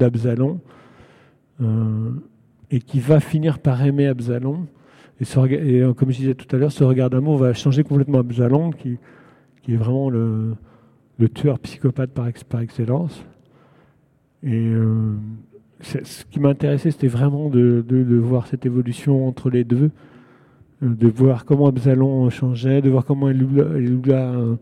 [2.71, 4.65] et qui va finir par aimer Absalom.
[5.19, 5.25] Et,
[5.95, 8.97] comme je disais tout à l'heure, ce regard d'amour va changer complètement Absalom, qui,
[9.67, 10.55] est vraiment le,
[11.19, 13.23] le tueur psychopathe par, par excellence.
[14.41, 14.73] Et
[15.81, 17.83] ce qui m'intéressait, c'était vraiment de,
[18.21, 19.91] voir cette évolution entre les deux,
[20.83, 24.55] euh, de voir comment Absalom changeait, de voir comment Elula, euh,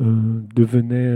[0.00, 1.14] euh, devenait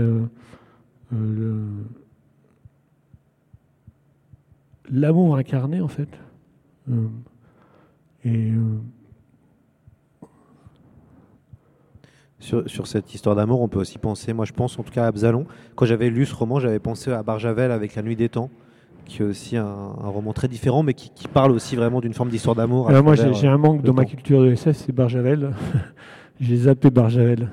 [4.91, 6.09] l'amour incarné, en fait.
[8.23, 8.51] et.
[12.39, 15.05] Sur, sur, cette histoire d'amour, on peut aussi penser, moi je pense en tout cas
[15.05, 15.45] à Absalom.
[15.75, 18.51] Quand j'avais lu ce roman, j'avais pensé à Barjavel avec La Nuit des Temps
[19.05, 22.55] qui est aussi un, roman très différent, mais qui, parle aussi vraiment d'une forme d'histoire
[22.55, 22.89] d'amour.
[22.89, 25.51] Alors moi, j'ai un manque dans ma culture de SF, c'est Barjavel.
[26.39, 27.49] j'ai zappé Barjavel.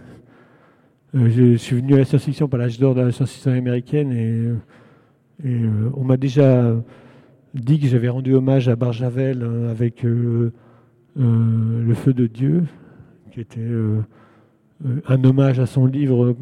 [1.14, 5.46] Euh, je, suis venu à la science-fiction par l'âge d'or de la science-fiction américaine et,
[5.46, 6.74] et euh, on m'a déjà
[7.54, 10.50] dit que j'avais rendu hommage à Barjavel hein, avec euh,
[11.16, 12.64] Le Feu de Dieu,
[13.30, 13.68] qui était
[15.06, 16.34] un hommage à son livre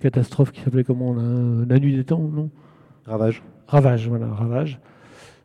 [0.00, 2.50] catastrophe qui s'appelait comment La nuit des temps, non?
[3.06, 3.42] Ravage.
[3.68, 4.78] Ravage, voilà, Ravage.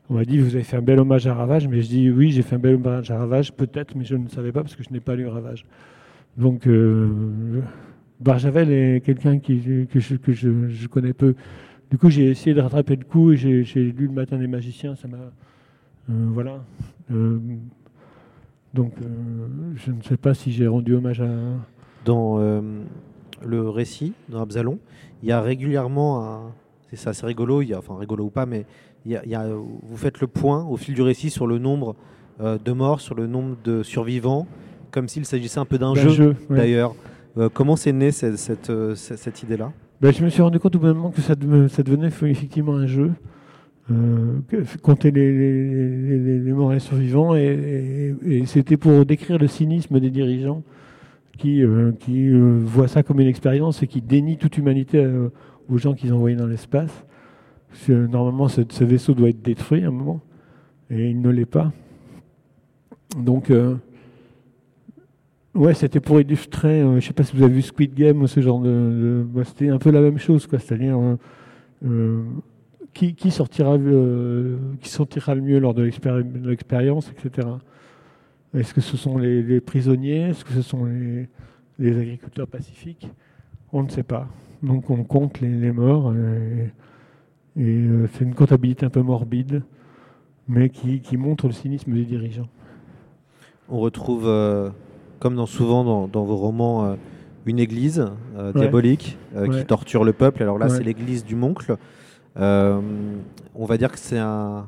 [0.10, 2.32] On m'a dit, vous avez fait un bel hommage à Ravage, mais je dis, oui,
[2.32, 4.84] j'ai fait un bel hommage à Ravage, peut-être, mais je ne savais pas parce que
[4.84, 5.66] je n'ai pas lu Ravage.
[6.38, 6.68] Donc,
[8.22, 11.36] Barjavel est quelqu'un que, je, connais peu.
[11.90, 14.96] Du coup, j'ai essayé de rattraper le coup et j'ai lu Le Matin des Magiciens.
[14.96, 15.18] Ça m'a.
[15.18, 16.64] Euh, voilà.
[17.12, 17.40] Euh,
[18.74, 21.30] donc, euh, je ne sais pas si j'ai rendu hommage à.
[22.06, 22.40] Dans
[23.44, 24.80] le récit, dans Absalon,
[25.22, 26.54] il y a régulièrement un.
[26.92, 28.66] C'est ça, c'est rigolo, il y a, enfin rigolo ou pas, mais
[29.06, 31.96] il y, a, vous faites le point au fil du récit sur le nombre
[32.40, 34.46] de morts, sur le nombre de survivants,
[34.92, 36.94] comme s'il s'agissait un peu d'un jeu, d'ailleurs.
[37.38, 38.96] Euh, comment c'est né cette, cette, euh,
[39.44, 39.72] idée-là?
[40.02, 41.36] Ben, Je me suis rendu compte au bout d'un moment que ça,
[41.70, 43.12] ça, devenait effectivement un jeu.
[43.90, 44.40] Euh,
[44.82, 50.10] compter les, les, les, morts et les survivants, et, c'était pour décrire le cynisme des
[50.10, 50.64] dirigeants
[51.38, 51.64] qui,
[52.00, 55.04] qui voient ça comme une expérience et qui dénient toute humanité
[55.72, 57.06] aux gens qu'ils envoyaient dans l'espace.
[57.88, 60.22] Normalement, ce, vaisseau doit être détruit à un moment,
[60.90, 61.72] et il ne l'est pas.
[63.18, 63.50] Donc,
[65.54, 68.22] Ouais, c'était pour illustrer, euh, je ne sais pas si vous avez vu Squid Game
[68.22, 69.26] ou ce genre de.
[69.44, 70.60] C'était un peu la même chose, quoi.
[70.60, 71.18] C'est-à-dire, euh,
[71.86, 72.24] euh,
[72.94, 73.78] qui, sortira,
[74.80, 77.48] qui sortira le mieux lors de l'expérience, etc.
[78.54, 80.30] Est-ce que ce sont les, prisonniers?
[80.30, 83.10] Est-ce que ce sont les, agriculteurs pacifiques?
[83.74, 84.28] On ne sait pas.
[84.64, 86.72] Donc on compte les, morts et,
[87.60, 89.64] et c'est une comptabilité un peu morbide,
[90.48, 92.50] mais qui, qui montre le cynisme des dirigeants.
[93.70, 94.28] On retrouve
[95.22, 96.96] comme dans, souvent dans, vos romans, euh,
[97.46, 100.44] une église euh, diabolique euh, qui torture le peuple.
[100.44, 101.78] Alors là, c'est l'église du Moncle.
[102.36, 102.82] on
[103.66, 104.66] va dire que c'est un,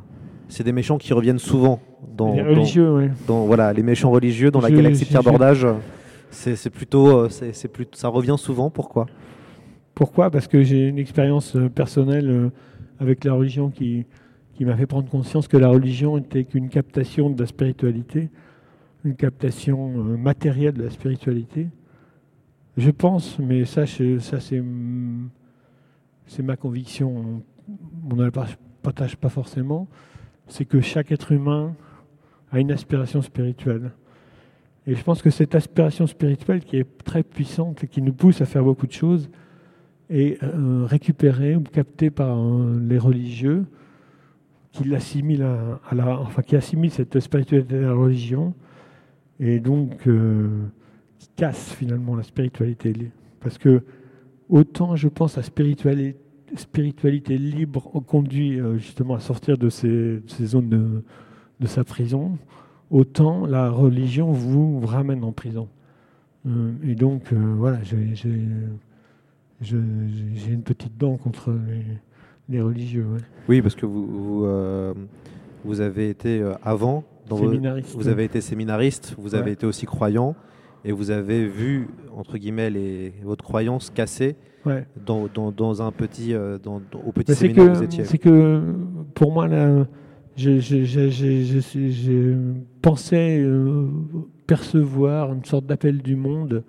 [0.47, 1.81] c'est des méchants qui reviennent souvent
[2.15, 5.75] dans les religieux, dans, voilà les méchants religieux dans la galaxie de Pierre
[6.29, 7.53] C'est plutôt, c'est
[7.93, 8.69] ça revient souvent.
[8.69, 9.07] Pourquoi?
[9.95, 10.31] Pourquoi?
[10.31, 12.51] Parce que j'ai une expérience personnelle
[12.99, 14.05] avec la religion qui,
[14.59, 18.29] m'a fait prendre conscience que la religion était qu'une captation de la spiritualité
[19.03, 21.67] une captation euh, matérielle de la spiritualité.
[22.77, 24.63] Je pense, mais ça, ça c'est,
[26.25, 27.43] c'est ma conviction,
[28.09, 28.31] on ne la
[28.81, 29.87] partage pas forcément,
[30.47, 31.75] c'est que chaque être humain
[32.51, 33.91] a une aspiration spirituelle.
[34.85, 38.41] Et je pense que cette aspiration spirituelle qui est très puissante et qui nous pousse
[38.41, 39.29] à faire beaucoup de choses
[40.13, 42.37] est euh, récupérée ou captée par
[42.79, 43.65] les religieux
[44.71, 48.53] qui l'assimilent à, la, enfin qui assimilent cette spiritualité à la religion
[49.39, 50.49] et donc euh,
[51.17, 52.93] qui casse finalement la spiritualité.
[53.39, 53.83] Parce que
[54.49, 56.19] autant je pense la spiritualité,
[56.55, 61.03] spiritualité libre conduit euh, justement à sortir de ces, zones de,
[61.59, 62.37] de, sa prison,
[62.91, 65.67] autant la religion vous ramène en prison.
[66.83, 68.35] Et donc voilà, j'ai
[69.71, 71.85] une petite dent contre les,
[72.49, 73.05] les religieux.
[73.47, 74.47] Oui, parce que vous, vous,
[75.63, 80.35] vous avez été avant vous avez été séminariste, vous avez été aussi croyant,
[80.85, 84.35] et vous avez vu, entre guillemets, les, votre croyance cassée
[85.05, 88.05] dans, dans, un petit, euh, dans, au petit séminaire que, vous étiez.
[88.05, 88.61] C'est que,
[89.13, 89.85] pour moi, là,
[90.35, 90.59] j'ai
[92.81, 93.87] pensé euh,
[94.47, 96.63] percevoir une sorte d'appel du monde,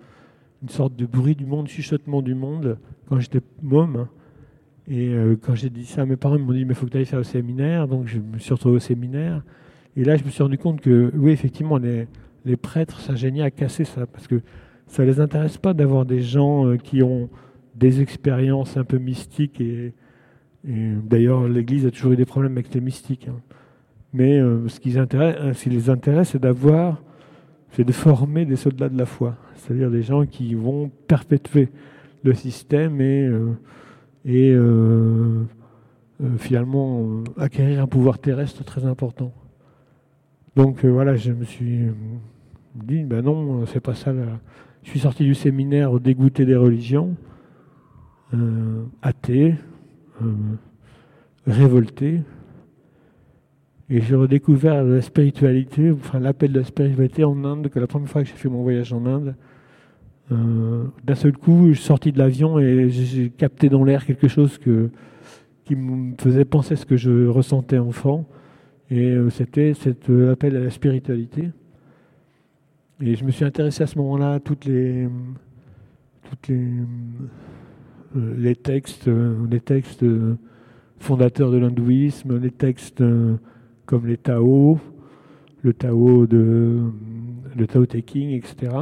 [0.64, 4.09] une sorte de bruit du monde, chuchotement du monde, quand j'étais môme.
[4.88, 6.87] Et euh, quand j'ai dit ça à mes parents, ils m'ont dit, mais il faut
[6.87, 7.87] que tu ailles faire le séminaire.
[7.87, 9.42] Donc je me suis retrouvé au séminaire.
[9.94, 13.85] Et là, je me suis rendu compte que, oui, effectivement, les, prêtres s'ingéniaient à casser
[13.85, 14.40] ça, parce que
[14.87, 17.29] ça ne les intéresse pas d'avoir des gens euh, qui ont
[17.74, 19.61] des expériences un peu mystiques.
[19.61, 19.92] Et,
[20.64, 23.29] d'ailleurs, l'Église a toujours eu des problèmes avec les mystiques.
[23.29, 23.37] Hein.
[24.14, 27.03] Mais euh, ce, qui intéresse, ce qui les intéresse, c'est d'avoir,
[27.72, 31.68] c'est de former des soldats de la foi, c'est-à-dire des gens qui vont perpétuer
[32.22, 33.54] le système et, euh,
[34.24, 34.56] et
[36.38, 39.32] finalement acquérir un pouvoir terrestre très important.
[40.56, 41.80] Donc euh, voilà, je me suis
[42.74, 44.12] dit, ben non, c'est pas ça.
[44.82, 47.16] Je suis sorti du séminaire dégoûté des religions,
[48.34, 49.55] euh, athée,
[50.22, 50.32] euh,
[51.46, 52.20] révolté.
[53.91, 58.09] Et j'ai redécouvert la spiritualité, enfin l'appel de la spiritualité en Inde, que la première
[58.09, 59.35] fois que j'ai fait mon voyage en Inde,
[60.30, 64.59] d'un seul coup, je suis sorti de l'avion et j'ai capté dans l'air quelque chose
[65.64, 68.26] qui me faisait penser ce que je ressentais enfant.
[68.91, 71.51] Et euh, c'était cet euh, appel à la spiritualité.
[73.01, 75.09] Et je me suis intéressé à ce moment-là à toutes euh,
[78.14, 79.11] les textes,
[79.51, 80.05] les textes
[80.99, 83.03] fondateurs de l'hindouisme, les textes
[83.87, 84.78] comme les Tao,
[85.62, 86.80] le Tao de
[87.57, 88.72] le Tao Te Ching, etc.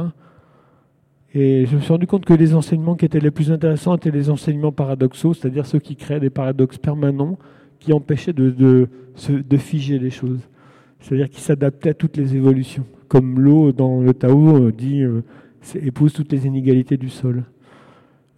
[1.35, 4.11] Et je me suis rendu compte que les enseignements qui étaient les plus intéressants étaient
[4.11, 7.39] les enseignements paradoxaux, c'est-à-dire ceux qui créaient des paradoxes permanents
[7.79, 10.41] qui empêchaient de, de, figer les choses.
[10.99, 12.85] C'est-à-dire qui s'adaptaient à toutes les évolutions.
[13.07, 15.23] Comme l'eau dans le Tao euh, dit euh,
[15.75, 17.43] épouse toutes les inégalités du sol.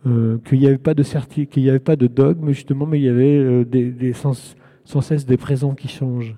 [0.07, 2.99] Euh, qu'il n'y avait pas de certi qu'il n'y avait pas de dogme justement, mais
[2.99, 6.35] il y avait des, sans cesse des présents qui changent.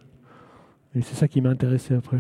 [0.97, 2.19] Et c'est ça qui m'a intéressé après.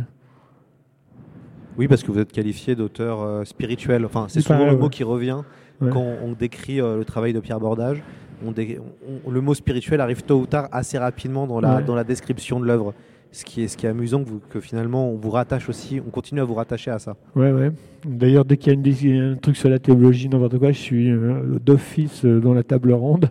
[1.77, 4.05] Oui, parce que vous êtes qualifié d'auteur euh, spirituel.
[4.05, 4.89] Enfin, c'est souvent le mot ouais.
[4.89, 5.41] qui revient
[5.79, 5.91] Ouais.
[5.91, 8.01] quand on décrit euh, le travail de Pierre Bordage.
[8.43, 8.79] On dé-
[9.25, 11.83] on- le mot spirituel arrive tôt ou tard assez rapidement dans la, Ouais.
[11.83, 12.93] dans la description de l'œuvre.
[13.31, 16.01] Ce qui, est, ce qui est amusant, que, vous- que finalement on vous rattache aussi,
[16.05, 17.15] on continue à vous rattacher à ça.
[17.35, 17.71] Ouais, ouais.
[18.05, 21.11] D'ailleurs, dès qu'il y a une un truc sur la théologie, n'importe quoi, je suis
[21.11, 23.29] euh, d'office euh, dans la table ronde.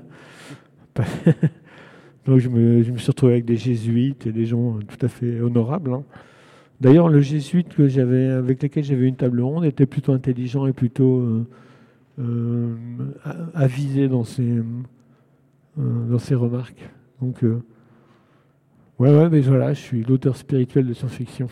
[2.27, 5.93] Donc, je me, suis retrouvé avec des jésuites et des gens tout à fait honorables.
[5.93, 6.03] hein.
[6.81, 10.72] D'ailleurs, le jésuite que j'avais, avec lequel j'avais une table ronde était plutôt intelligent et
[10.72, 11.47] plutôt euh,
[12.18, 12.74] euh,
[13.55, 14.62] avisé dans ses, euh,
[15.79, 16.91] dans ses remarques.
[17.22, 21.49] Donc, ouais, ouais, mais voilà, je suis l'auteur spirituel de science-fiction.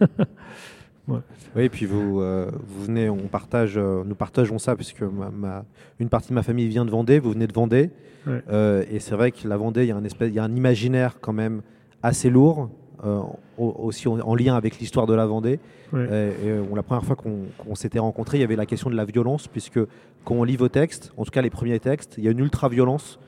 [1.08, 1.18] Ouais.
[1.56, 5.30] Oui, et puis vous, euh, vous venez, on partage, euh, nous partageons ça puisque ma,
[5.30, 5.64] ma-
[5.98, 7.90] une partie de ma famille vient de Vendée, vous venez de Vendée,
[8.24, 8.40] Ouais.
[8.52, 10.44] Euh, et c'est vrai que la Vendée, il y a un espèce, il y a
[10.44, 11.60] un imaginaire quand même
[12.04, 12.70] assez lourd,
[13.04, 15.58] au- aussi en, en lien avec l'histoire de la Vendée.
[15.92, 16.06] Ouais.
[16.44, 19.04] Et, on- la première fois qu'on s'était rencontrés, il y avait la question de la
[19.04, 19.80] violence, puisque
[20.24, 22.38] quand on lit vos textes, en tout cas les premiers textes, il y a une
[22.38, 23.18] ultra-violence.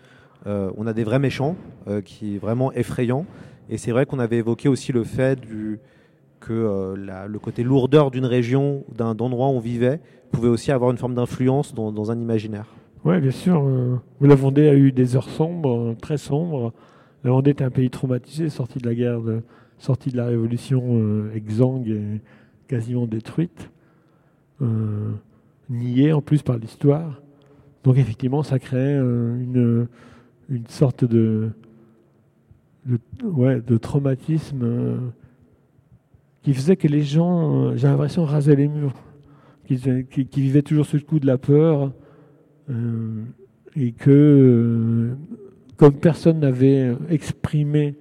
[0.47, 1.57] Euh, on a des vrais méchants,
[2.05, 3.27] qui est vraiment effrayant.
[3.71, 5.81] Et c'est vrai qu'on avait évoqué aussi le fait du,
[6.47, 10.91] que euh, le côté lourdeur d'une région, d'un endroit où on vivait, pouvait aussi avoir
[10.91, 12.67] une forme d'influence dans, un imaginaire.
[13.05, 13.63] Oui, bien sûr.
[13.67, 16.73] euh, la Vendée a eu des heures sombres, euh, très sombres.
[17.23, 19.21] La Vendée était un pays traumatisé, sorti de la guerre,
[19.79, 22.21] sorti de la révolution exsangue et
[22.69, 23.71] quasiment détruite,
[24.63, 25.11] euh,
[25.71, 27.21] niée en plus par l'histoire.
[27.83, 29.89] Donc effectivement, ça euh, une,
[30.49, 31.51] une sorte de,
[33.23, 35.13] ouais, de traumatisme
[36.45, 38.93] qui faisait que les gens, euh, j'ai l'impression, rasaient les murs,
[39.67, 41.91] qu'ils qui, vivaient toujours sous le coup de la peur.
[42.71, 43.25] Euh,
[43.77, 45.15] et que, euh,
[45.77, 47.97] comme personne n'avait exprimé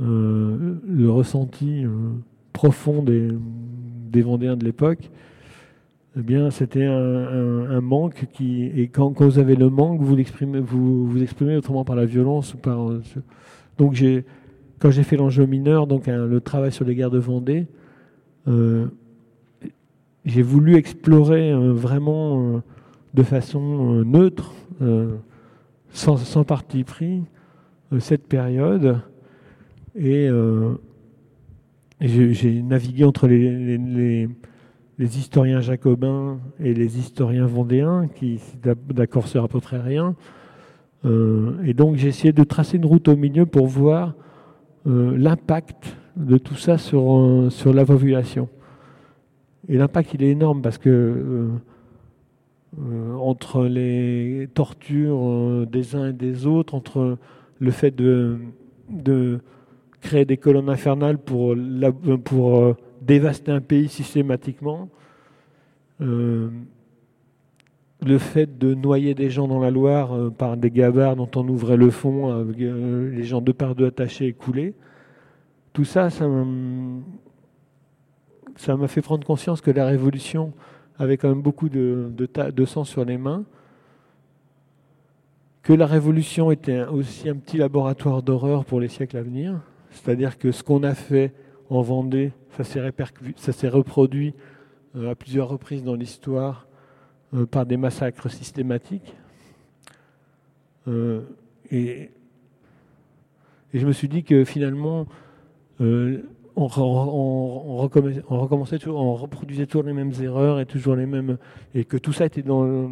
[0.00, 1.90] euh, le ressenti euh,
[2.52, 3.30] profond des,
[4.18, 5.10] Vendéens de l'époque,
[6.18, 10.60] eh bien, c'était un, manque qui, et quand, quand vous avez le manque, vous l'exprimez,
[10.60, 12.90] vous, vous exprimez autrement par la violence ou par.
[12.90, 13.02] euh,
[13.76, 14.24] donc, j'ai,
[14.78, 17.66] quand j'ai fait l'enjeu mineur, donc un- le travail sur les guerres de Vendée,
[18.48, 18.86] euh,
[20.24, 22.58] j'ai voulu explorer euh, vraiment euh,
[23.14, 24.52] de façon neutre,
[25.90, 27.22] sans, parti pris,
[27.98, 29.00] cette période.
[29.94, 30.28] Et,
[32.02, 34.28] j'ai navigué entre les, les-
[34.98, 38.38] historiens jacobins et les historiens vendéens, qui
[38.90, 40.14] d'accord sur à peu près rien.
[41.06, 44.12] Et donc j'ai essayé de tracer une route au milieu pour voir
[44.86, 48.48] l'impact de tout ça sur, euh, sur la population.
[49.68, 51.48] Et l'impact, il est énorme parce que euh,
[52.78, 57.18] euh, entre les tortures euh, des uns et des autres, entre
[57.58, 58.38] le fait de,
[58.88, 59.40] de
[60.00, 61.54] créer des colonnes infernales pour,
[62.24, 64.88] pour euh, dévaster un pays systématiquement,
[66.00, 66.48] euh,
[68.06, 71.46] le fait de noyer des gens dans la Loire euh, par des gabarres dont on
[71.48, 74.74] ouvrait le fond, avec euh, les gens deux par deux attachés et coulés,
[75.72, 76.26] tout ça, ça
[78.76, 80.52] m'a fait prendre conscience que la Révolution
[80.98, 83.44] avait quand même beaucoup de, de, sang sur les mains,
[85.62, 90.38] que la Révolution était aussi un petit laboratoire d'horreur pour les siècles à venir, c'est-à-dire
[90.38, 91.34] que ce qu'on a fait
[91.68, 94.32] en Vendée, ça s'est reproduit
[94.96, 96.65] euh, à plusieurs reprises dans l'histoire
[97.36, 99.14] euh, par des massacres systématiques.
[100.88, 101.22] Euh,
[101.70, 102.10] et,
[103.74, 105.06] je me suis dit que finalement,
[105.80, 106.22] euh,
[106.54, 107.78] on, re- on-
[108.28, 111.36] on recommençait, toujours, on reproduisait toujours les mêmes erreurs et toujours les mêmes,
[111.74, 112.88] et que tout ça était dans, le-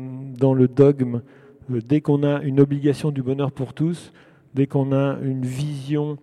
[0.68, 1.22] dogme.
[1.70, 4.12] Dès qu'on a une obligation du bonheur pour tous,
[4.54, 6.18] dès qu'on a une vision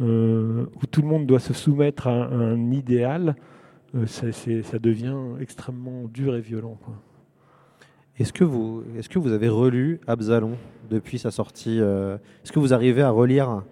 [0.00, 3.36] où tout le monde doit se soumettre à, un- idéal,
[4.06, 4.26] ça,
[4.80, 6.78] devient extrêmement dur et violent.
[8.22, 10.52] Est-ce que, vous, est-ce que vous avez relu Absalon
[10.88, 12.14] depuis sa sortie euh,
[12.44, 13.64] Est-ce que vous arrivez à relire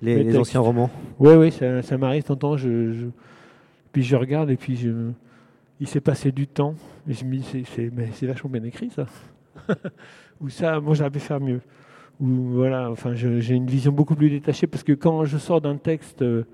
[0.00, 0.90] les, anciens romans?
[1.18, 2.56] Oui, oui, ça, ça m'arrive de.
[2.56, 3.06] Je, je-
[3.90, 4.90] puis je regarde et puis je,
[5.80, 6.76] il s'est passé du temps.
[7.08, 9.06] Et je me dis, c'est, vachement bien écrit ça.
[10.40, 11.60] Ou ça, moi j'aurais pu faire mieux.
[12.20, 15.78] Ou voilà, enfin, j'ai une vision beaucoup plus détachée parce que quand je sors d'un
[15.78, 16.44] texte, euh,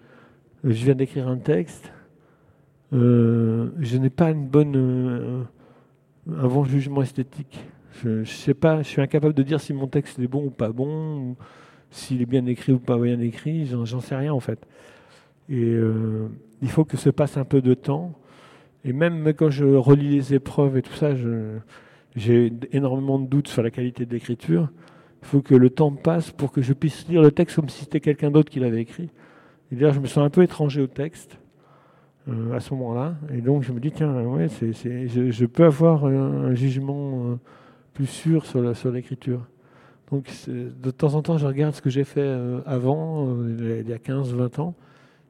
[0.65, 1.93] je viens d'écrire un texte,
[2.95, 5.45] euh, je n'ai pas une bonne,
[6.31, 7.59] un bon jugement esthétique.
[8.03, 10.51] Je, je sais pas, je suis incapable de dire si mon texte est bon ou
[10.51, 11.37] pas bon,
[11.91, 14.67] s'il est bien écrit ou pas bien écrit, j'en sais rien en fait.
[15.49, 16.29] Et euh,
[16.63, 18.15] il faut que se passe un peu de temps.
[18.85, 21.11] Et même quand je relis les épreuves et tout ça,
[22.17, 24.71] j'ai énormément de doutes sur la qualité de l'écriture.
[25.23, 27.81] Il faut que le temps passe pour que je puisse lire le texte comme si
[27.85, 29.11] c'était quelqu'un d'autre qui l'avait écrit.
[29.71, 31.39] Et d'ailleurs, je me sens un peu étranger au texte
[32.53, 33.15] à ce moment-là.
[33.35, 37.35] Et donc, je me dis, tiens, ouais, je, je peux avoir un, un jugement euh,
[37.95, 38.61] plus sûr sur,
[38.93, 39.47] l'écriture.
[40.11, 43.89] Donc, de temps en temps, je regarde ce que j'ai fait euh, avant, euh, il
[43.91, 44.75] y a 15, 20 ans,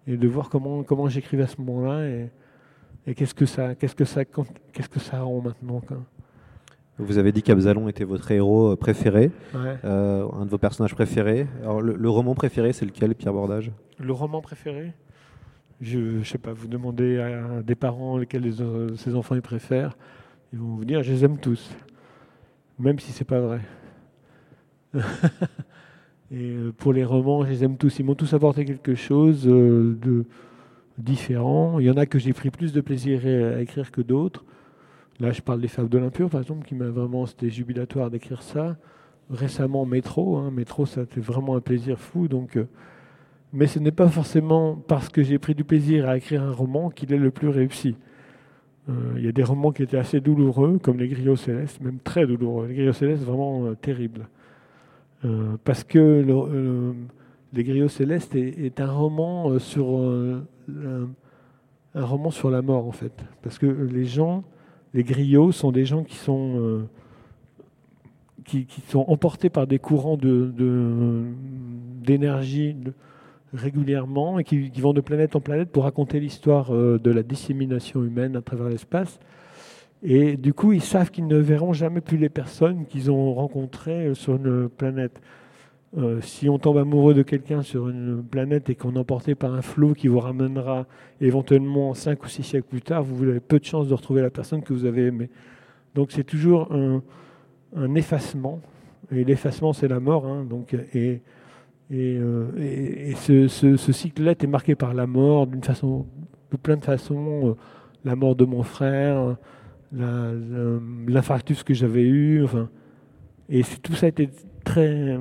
[0.07, 2.31] et de voir comment, comment j'écrivais à ce moment-là et,
[3.07, 5.81] et qu'est-ce que ça, qu'est-ce que ça, qu'est-ce que ça rend maintenant.
[5.81, 5.99] quoi.
[6.99, 9.77] Vous avez dit qu'Absalon était votre héros euh, préféré, Ouais.
[9.85, 11.47] euh, un de vos personnages préférés.
[11.63, 13.71] Alors, le, le roman préféré, c'est lequel, Pierre Bordage?
[13.99, 14.93] Le roman préféré?
[15.83, 19.43] Je ne sais pas, vous demandez à des parents lesquels les, euh, ces enfants ils
[19.43, 19.97] préfèrent,
[20.53, 21.75] ils vont vous dire je les aime tous,
[22.79, 23.61] même si c'est pas vrai.
[26.31, 27.99] Et euh, pour les romans, je les aime tous.
[27.99, 30.25] Ils m'ont tous apporté quelque chose euh, de
[30.99, 31.81] différent.
[31.81, 34.45] Il y en a que j'ai pris plus de plaisir à écrire que d'autres.
[35.19, 38.43] Là, je parle des Fables de l'Impur, par exemple, qui m'a vraiment, c'était jubilatoire d'écrire
[38.43, 38.77] ça.
[39.31, 40.37] Récemment, Métro.
[40.37, 40.53] Hein.
[40.53, 42.29] Métro, ça a été vraiment un plaisir fou.
[42.29, 42.57] Donc,
[43.53, 46.91] mais ce n'est pas forcément parce que j'ai pris du plaisir à écrire un roman
[46.91, 47.97] qu'il est le plus réussi.
[48.89, 51.99] Euh, Il y a des romans qui étaient assez douloureux, comme Les Griots Célestes, même
[52.03, 52.67] très douloureux.
[52.67, 54.29] Les Griots Célestes, vraiment euh, terrible.
[55.25, 56.95] Euh, parce que le-
[57.53, 60.43] Les Griots Célestes est, un roman sur un,
[61.95, 64.43] roman sur la mort en fait, parce que les gens,
[64.95, 66.87] les griots sont des gens qui sont
[68.47, 70.17] qui, sont emportés par des courants
[72.03, 72.93] d'énergie de-
[73.53, 78.03] régulièrement et qui, vont de planète en planète pour raconter l'histoire euh, de la dissémination
[78.03, 79.19] humaine à travers l'espace.
[80.03, 84.09] Et du coup, ils savent qu'ils ne verront jamais plus les personnes qu'ils ont rencontrées
[84.09, 85.21] euh, sur une planète.
[85.99, 89.53] Euh, si on tombe amoureux de quelqu'un sur une planète et qu'on est emporté par
[89.53, 90.87] un flot qui vous ramènera
[91.21, 94.31] éventuellement 5 ou 6 siècles plus tard, vous avez peu de chances de retrouver la
[94.31, 95.29] personne que vous avez aimée.
[95.95, 97.03] Donc c'est toujours un,
[97.77, 98.61] un effacement.
[99.11, 100.27] Et l'effacement, c'est la mort.
[100.27, 100.45] hein.
[100.45, 101.21] donc, et
[101.91, 106.07] et, euh, ce, cycle-là était marqué par la mort d'une façon,
[106.51, 107.51] de plein de façons.
[107.51, 107.55] euh,
[108.05, 109.37] la mort de mon frère,
[109.93, 112.43] l'infarctus que j'avais eu.
[112.43, 112.69] Enfin,
[113.49, 114.29] et tout ça a été
[114.65, 115.19] très.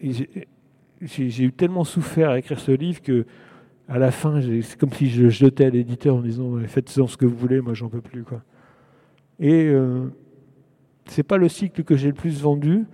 [0.00, 3.24] j'ai- eu tellement souffert à écrire ce livre que
[3.88, 7.26] à la fin, c'est comme si je jetais à l'éditeur en disant faites-en ce que
[7.26, 8.24] vous voulez, moi j'en peux plus.
[9.40, 10.06] Et euh,
[11.06, 12.84] c'est pas le cycle que j'ai le plus vendu,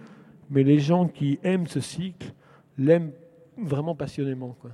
[0.51, 2.33] mais les gens qui aiment ce cycle
[2.79, 3.11] l'aiment
[3.61, 4.57] vraiment passionnément.
[4.61, 4.71] Quoi.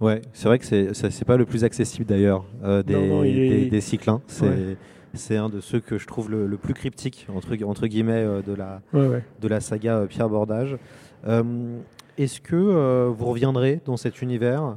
[0.00, 3.24] Ouais, c'est vrai que c'est c'est pas le plus accessible d'ailleurs euh, des, Non, non,
[3.24, 4.10] il est- des, des cycles.
[4.10, 4.20] hein.
[4.26, 4.76] C'est Ouais.
[5.14, 8.12] c'est un de ceux que je trouve le, le plus cryptique entre, gu- entre guillemets
[8.24, 9.24] euh, de la Ouais, ouais.
[9.40, 10.76] de la saga euh, Pierre Bordage.
[11.26, 11.78] Euh,
[12.18, 14.76] Est-ce que vous reviendrez dans cet univers?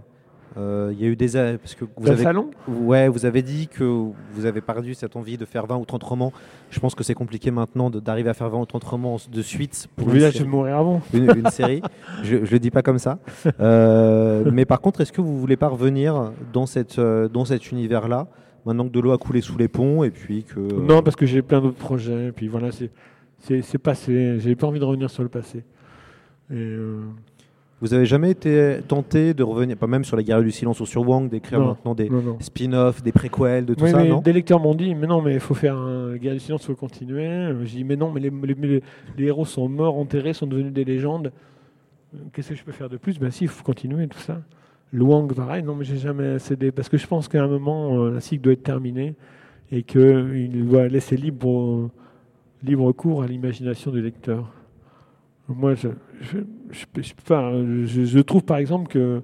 [0.58, 1.30] Il y a eu des
[1.62, 2.52] parce que vous avez salon?
[2.68, 6.04] Ouais vous avez dit que vous avez perdu cette envie de faire 20 ou 30
[6.04, 6.34] romans.
[6.70, 9.88] Je pense que c'est compliqué maintenant d'arriver à faire 20 ou 30 romans de suite
[9.96, 11.82] pour voulez dire, je vais mourir avant une, une série.
[12.24, 13.20] Je ne le dis pas comme ça.
[13.60, 17.72] Euh, mais par contre, est-ce que vous voulez pas revenir dans, cette, euh, dans cet
[17.72, 18.28] univers-là,
[18.66, 20.60] maintenant que de l'eau a coulé sous les ponts et puis que...
[20.60, 22.28] Non, parce que j'ai plein d'autres projets.
[22.28, 24.40] Et puis voilà, c'est passé.
[24.40, 25.60] J'ai pas envie de revenir sur le passé.
[26.52, 27.02] Et euh,
[27.82, 30.86] Vous avez jamais été tenté de revenir, pas même sur la guerre du silence ou
[30.86, 32.10] sur Wang, d'écrire maintenant des
[32.42, 35.22] spin-offs, des préquels, de tout Oui, ça, mais non des lecteurs m'ont dit, mais non,
[35.22, 37.54] mais il faut faire un Guerre du silence, il faut continuer.
[37.64, 38.84] J'ai dit, mais non, mais les, les- les-
[39.18, 41.32] les héros sont morts, enterrés, sont devenus des légendes.
[42.34, 43.18] Qu'est-ce que je peux faire de plus?
[43.18, 44.42] Ben si, il faut continuer tout ça.
[44.92, 46.72] Luang, pareil, non, mais j'ai jamais cédé.
[46.72, 49.14] Parce que je pense qu'à un moment, euh, la cycle doit être terminée
[49.72, 51.90] et qu'il doit laisser libre,
[52.64, 54.52] libre cours à l'imagination du lecteur.
[55.50, 55.90] Moi, je,
[58.22, 59.22] trouve par exemple que euh,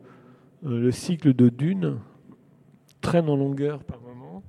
[0.63, 1.97] le cycle de Dune
[3.01, 4.43] traîne en longueur par moment.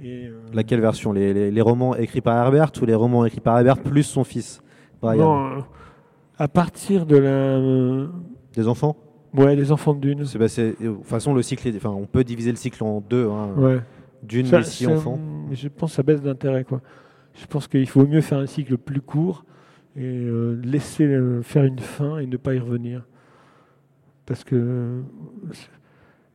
[0.00, 1.12] Et, euh, Laquelle version?
[1.12, 4.22] Les, les- les romans écrits par Herbert ou les romans écrits par Herbert plus son
[4.24, 4.62] fils
[5.02, 5.18] Brian?
[5.34, 5.60] Non, euh,
[6.38, 7.28] à partir de la.
[7.28, 8.06] euh,
[8.54, 8.96] Des enfants?
[9.34, 10.24] Ouais, les enfants de Dune.
[10.38, 13.28] Bah, De toute façon, le cycle est- enfin, on peut diviser le cycle en deux.
[13.28, 13.50] hein.
[13.56, 13.80] Ouais.
[14.22, 15.18] D'une, Ça- les six ça, enfants.
[15.50, 16.64] Je pense que ça baisse d'intérêt.
[16.64, 16.80] quoi.
[17.34, 19.44] Je pense qu'il faut mieux faire un cycle plus court
[19.98, 23.04] et euh, laisser euh, faire une fin et ne pas y revenir.
[24.26, 25.02] Parce que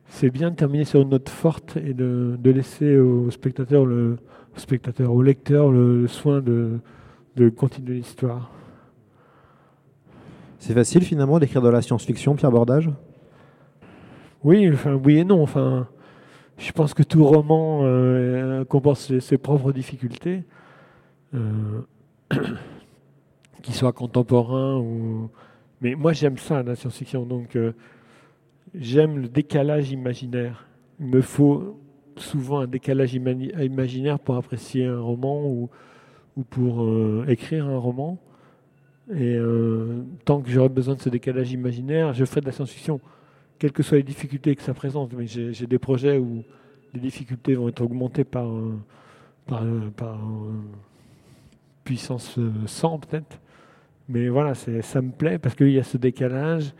[0.06, 4.18] c'est bien de terminer sur une note forte et de, de laisser au spectateur, le,
[4.54, 6.78] au spectateur, au lecteur, le, le soin de,
[7.36, 8.50] de continuer l'histoire.
[10.58, 12.90] C'est facile finalement d'écrire de la science-fiction, Pierre Bordage?
[14.42, 15.42] Oui, enfin, oui et non.
[15.42, 15.88] Enfin,
[16.58, 20.44] je pense que tout roman euh, comporte ses, ses propres difficultés,
[21.34, 21.80] euh,
[23.64, 25.30] qu'il soit contemporain ou.
[25.80, 27.24] Mais moi, j'aime ça, la science-fiction.
[27.26, 27.72] Donc, euh,
[28.74, 30.66] j'aime le décalage imaginaire.
[31.00, 31.80] Il me faut
[32.16, 35.68] souvent un décalage imaginaire pour apprécier un roman ou,
[36.36, 38.18] ou pour euh, écrire un roman.
[39.10, 43.00] Et euh, tant que j'aurai besoin de ce décalage imaginaire, je ferai de la science-fiction,
[43.58, 45.12] quelles que soient les difficultés que ça présente.
[45.14, 46.44] Mais j'ai des projets où
[46.94, 48.48] les difficultés vont être augmentées par,
[49.46, 49.62] par,
[51.84, 53.38] puissance euh, 100 peut-être.
[54.08, 56.74] Mais voilà, ça me plaît parce qu'il y a ce décalage.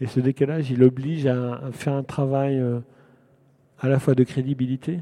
[0.00, 2.80] Et ce décalage, il oblige à, faire un travail euh,
[3.80, 5.00] à la fois de crédibilité,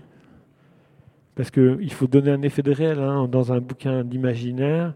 [1.34, 4.94] parce qu'il faut donner un effet de réel hein, dans un bouquin d'imaginaire.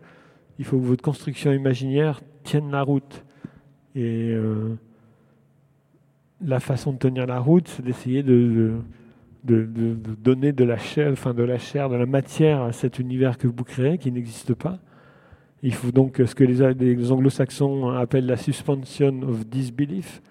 [0.61, 3.25] Il faut que votre construction imaginaire tienne la route.
[3.97, 4.77] Et euh,
[6.41, 8.75] la façon de tenir la route, c'est d'essayer de,
[9.43, 12.73] de, de- de donner de la chair, enfin de la chair, de la matière à
[12.73, 14.79] cet univers que vous créez, qui n'existe pas.
[15.63, 20.23] Il faut donc ce que les, anglo-saxons appellent la suspension of disbelief,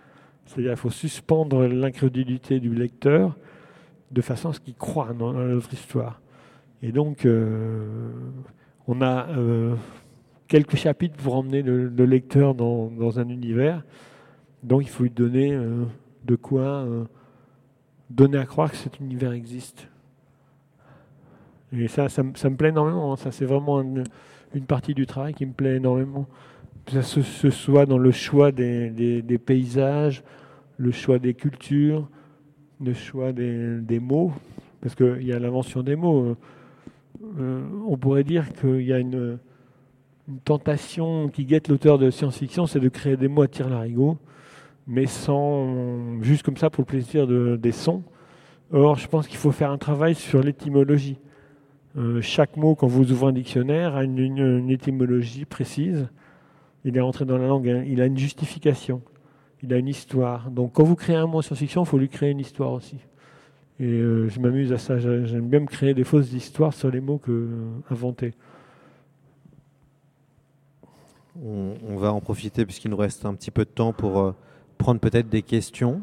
[0.45, 3.35] c'est-à-dire qu'il faut suspendre l'incrédulité du lecteur
[4.11, 6.21] de façon à ce qu'il croit dans, notre histoire.
[6.81, 8.09] Et donc, euh,
[8.87, 9.75] on a euh,
[10.47, 13.83] quelques chapitres pour emmener le, le lecteur dans, un univers.
[14.63, 15.83] Donc, il faut lui donner euh,
[16.23, 16.85] de quoi
[18.09, 19.87] donner à croire que cet univers existe.
[21.73, 23.13] Et ça, ça, me- plaît énormément.
[23.13, 23.17] hein.
[23.17, 23.83] Ça, c'est vraiment
[24.53, 26.27] une partie du travail qui me plaît énormément.
[26.85, 30.23] Que ce, soit dans le choix des, paysages,
[30.77, 32.07] le choix des cultures,
[32.83, 34.31] le choix des, mots,
[34.81, 36.23] parce qu'il y a l'invention des mots.
[36.23, 36.35] Euh,
[37.39, 39.37] euh, on pourrait dire qu'il y a une,
[40.43, 44.17] tentation qui guette l'auteur de science-fiction, c'est de créer des mots à tire-larigot,
[44.85, 48.03] mais sans juste comme ça pour le plaisir de- des sons.
[48.73, 51.17] Or, je pense qu'il faut faire un travail sur l'étymologie.
[51.97, 56.07] Euh, chaque mot, quand vous ouvrez un dictionnaire, a une, une- étymologie précise.
[56.85, 57.83] Il est rentré dans la langue, hein.
[57.87, 59.01] il a une justification,
[59.63, 60.51] il a une histoire.
[60.51, 62.97] Donc, quand vous créez un mot en science-fiction, il faut lui créer une histoire aussi.
[63.79, 64.97] Et euh, je m'amuse à ça.
[64.99, 67.49] J'a- J'aime bien me créer des fausses histoires sur les mots que euh,
[67.89, 68.33] inventés.
[71.43, 74.31] On, va en profiter puisqu'il nous reste un petit peu de temps pour euh,
[74.79, 76.01] prendre peut-être des questions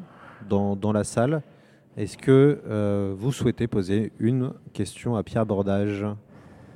[0.49, 1.43] dans la salle.
[1.97, 6.05] Est-ce que euh, vous souhaitez poser une question à Pierre Bordage?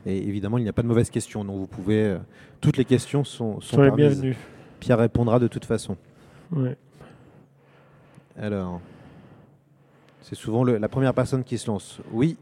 [0.06, 2.02] Et évidemment, il n'y a pas de mauvaise question, donc vous pouvez.
[2.04, 2.18] euh,
[2.60, 4.20] toutes les questions sont, sont Soyez les permises.
[4.20, 4.36] bienvenus.
[4.80, 5.96] Pierre répondra de toute façon.
[6.52, 6.76] Ouais.
[8.40, 8.80] Alors,
[10.22, 12.00] c'est souvent le- la première personne qui se lance.
[12.12, 12.36] Oui.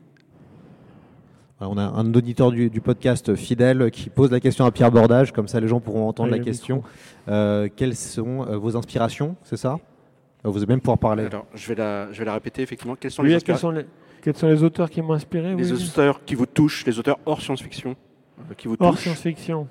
[1.58, 4.90] Alors, on a un auditeur du, du podcast fidèle qui pose la question à Pierre
[4.92, 6.82] Bordage, comme ça les gens pourront entendre la le question.
[7.28, 9.78] Euh, quelles sont euh, vos inspirations, c'est ça?
[10.50, 11.24] Vous allez même pouvoir parler.
[11.26, 12.96] Alors, je vais, la, je vais la répéter effectivement.
[12.96, 13.86] Quels sont Oui, les, quels, inspira- sont les,
[14.22, 17.18] quels sont les auteurs qui m'ont inspiré les oui, auteurs qui vous touchent, les auteurs
[17.26, 17.96] hors science-fiction
[18.50, 19.68] euh, qui vous Hors science-fiction.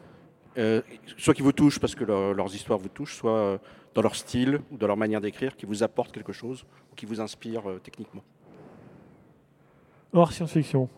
[0.57, 0.81] Euh,
[1.17, 3.57] soit qui vous touchent parce que leur- leurs histoires vous touchent, soit euh,
[3.93, 7.05] dans leur style ou dans leur manière d'écrire, qui vous apportent quelque chose ou qui
[7.05, 8.23] vous inspirent euh, techniquement.
[10.13, 10.89] Hors science-fiction.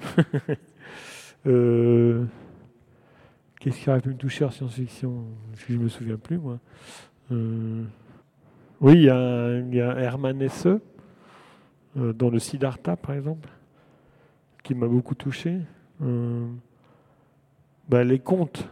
[1.46, 2.24] Euh,
[3.60, 5.24] Qu'est-ce qui aurait pu me toucher hors science-fiction?
[5.50, 6.58] Parce que Je me souviens plus, moi.
[8.80, 10.66] Oui, il y, a- il Hermann Hesse,
[11.96, 13.48] euh, dans le Siddhartha, par exemple,
[14.62, 15.58] qui m'a beaucoup touché.
[16.02, 16.46] Euh,
[17.88, 18.68] bah, les contes,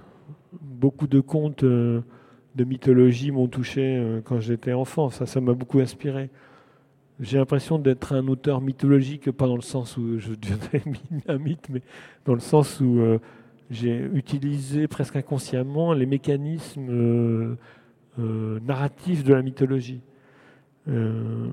[0.63, 2.01] beaucoup de contes euh,
[2.57, 5.11] de mythologie m'ont touché quand j'étais enfant.
[5.11, 6.31] Ça, ça m'a beaucoup inspiré.
[7.21, 10.83] J'ai l'impression d'être un auteur mythologique, pas dans le sens où je deviendrais
[11.29, 11.83] un mythe, mais
[12.27, 13.01] dans le sens où
[13.71, 17.57] j'ai utilisé presque inconsciemment les mécanismes
[18.19, 20.01] euh, narratifs de la mythologie.
[20.89, 21.51] Euh,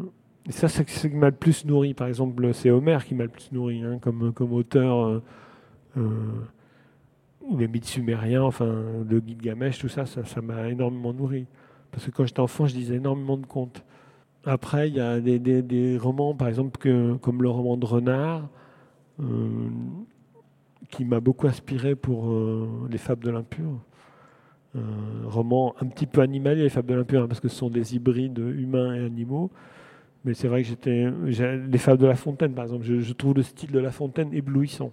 [0.47, 1.93] et ça, c'est ce qui m'a le plus nourri.
[1.93, 5.05] Par exemple, c'est Homère qui m'a le plus nourri hein, comme, comme auteur.
[5.05, 5.23] euh,
[5.97, 6.09] euh,
[7.41, 11.45] ou les mythes sumériens, enfin, le Gilgamesh, tout ça, ça m'a énormément nourri.
[11.91, 13.83] Parce que quand j'étais enfant, je lisais énormément de contes.
[14.45, 18.49] Après, il y a des, des- romans, par exemple, que- comme le roman de Renard,
[20.89, 22.33] qui m'a beaucoup inspiré pour
[22.89, 23.79] Les Fables de l'Impur.
[24.75, 27.69] Un roman un petit peu animalier, Les Fables de l'Impur, hein, parce que ce sont
[27.69, 29.49] des hybrides humains et animaux.
[30.25, 31.07] Mais c'est vrai que j'étais.
[31.25, 34.91] Les Fables de La Fontaine, par exemple, je, trouve le style de La Fontaine éblouissant.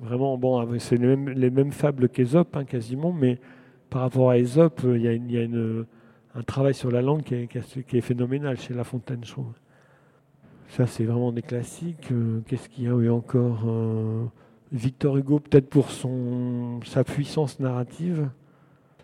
[0.00, 3.40] Vraiment, bon, avec- c'est les mêmes, les mêmes fables qu'Ésope, hein, quasiment, mais
[3.90, 5.86] par rapport à Ésope, il y a, une-
[6.34, 7.34] un travail sur la langue qui
[7.96, 9.52] est phénoménal chez La Fontaine, je trouve.
[10.68, 12.12] Ça, c'est vraiment des classiques.
[12.12, 14.24] Euh, Qu'est-ce qu'il y a eu encore Euh,
[14.70, 18.28] Victor Hugo, peut-être pour son, sa puissance narrative.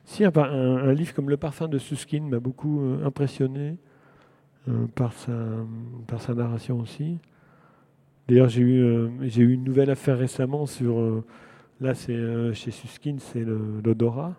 [0.05, 3.76] Si, un, livre comme Le parfum de Susskind m'a beaucoup euh, impressionné.
[4.94, 5.32] par, sa,
[6.07, 7.18] par sa narration aussi.
[8.28, 11.22] D'ailleurs, j'ai eu, j'ai eu une nouvelle affaire récemment sur.
[11.80, 14.34] là, c'est chez Suskin, c'est l'odorat.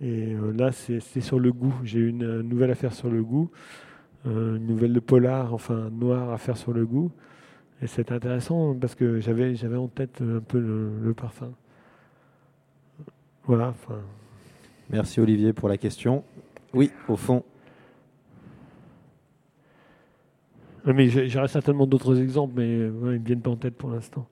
[0.00, 1.74] Et là, c'est sur le goût.
[1.82, 3.50] J'ai eu une nouvelle affaire sur le goût.
[4.24, 7.10] une nouvelle de polar, enfin noir à faire sur le goût.
[7.82, 11.52] Et c'est intéressant parce que j'avais en tête un peu le, parfum.
[13.44, 13.74] Voilà.
[14.90, 16.24] Merci Olivier pour la question.
[16.74, 17.44] Oui, au fond.
[20.84, 24.26] Mais j'aurais certainement d'autres exemples, mais ils ne me viennent pas en tête pour l'instant.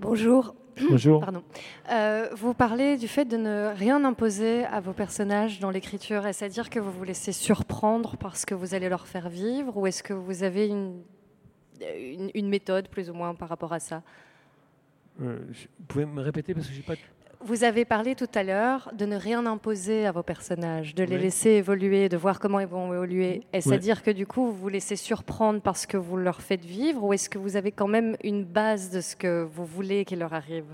[0.00, 0.54] Bonjour.
[0.90, 1.20] Bonjour.
[1.24, 1.42] Pardon.
[1.90, 6.26] Euh, vous parlez du fait de ne rien imposer à vos personnages dans l'écriture.
[6.26, 9.76] Est-ce à dire que vous vous laissez surprendre parce que vous allez leur faire vivre
[9.78, 11.00] ou est-ce que vous avez une,
[12.34, 14.02] une, méthode plus ou moins par rapport à ça?
[15.22, 15.38] Euh,
[15.78, 16.94] Vous pouvez me répéter parce que j'ai pas...
[17.44, 21.18] Vous avez parlé tout à l'heure de ne rien imposer à vos personnages, de les
[21.18, 23.42] laisser évoluer, de voir comment ils vont évoluer.
[23.52, 26.64] Est-ce à dire que du coup, vous vous laissez surprendre parce que vous leur faites
[26.64, 30.04] vivre ou est-ce que vous avez quand même une base de ce que vous voulez
[30.04, 30.66] qu'il leur arrive?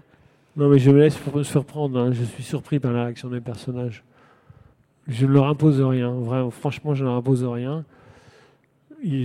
[0.56, 1.98] Non, mais je me laisse surprendre.
[1.98, 2.12] Hein.
[2.12, 4.04] Je suis surpris par la réaction des personnages.
[5.06, 6.10] Je ne leur impose rien.
[6.10, 7.86] Vraiment, franchement, je ne leur impose rien.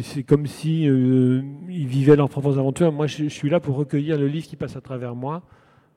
[0.04, 2.94] C'est comme si euh, ils vivaient leurs propres aventures.
[2.94, 5.42] Moi, je, je suis là pour recueillir le livre qui passe à travers moi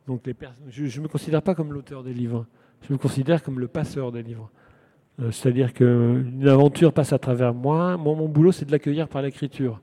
[0.06, 0.34] donc les
[0.70, 2.46] je ne me considère pas comme l'auteur des livres,
[2.82, 4.50] je me considère comme le passeur des livres.
[5.20, 7.96] Euh, c'est-à-dire qu'une aventure passe à travers moi.
[7.96, 9.80] Moi, mon boulot, c'est de l'accueillir par l'écriture.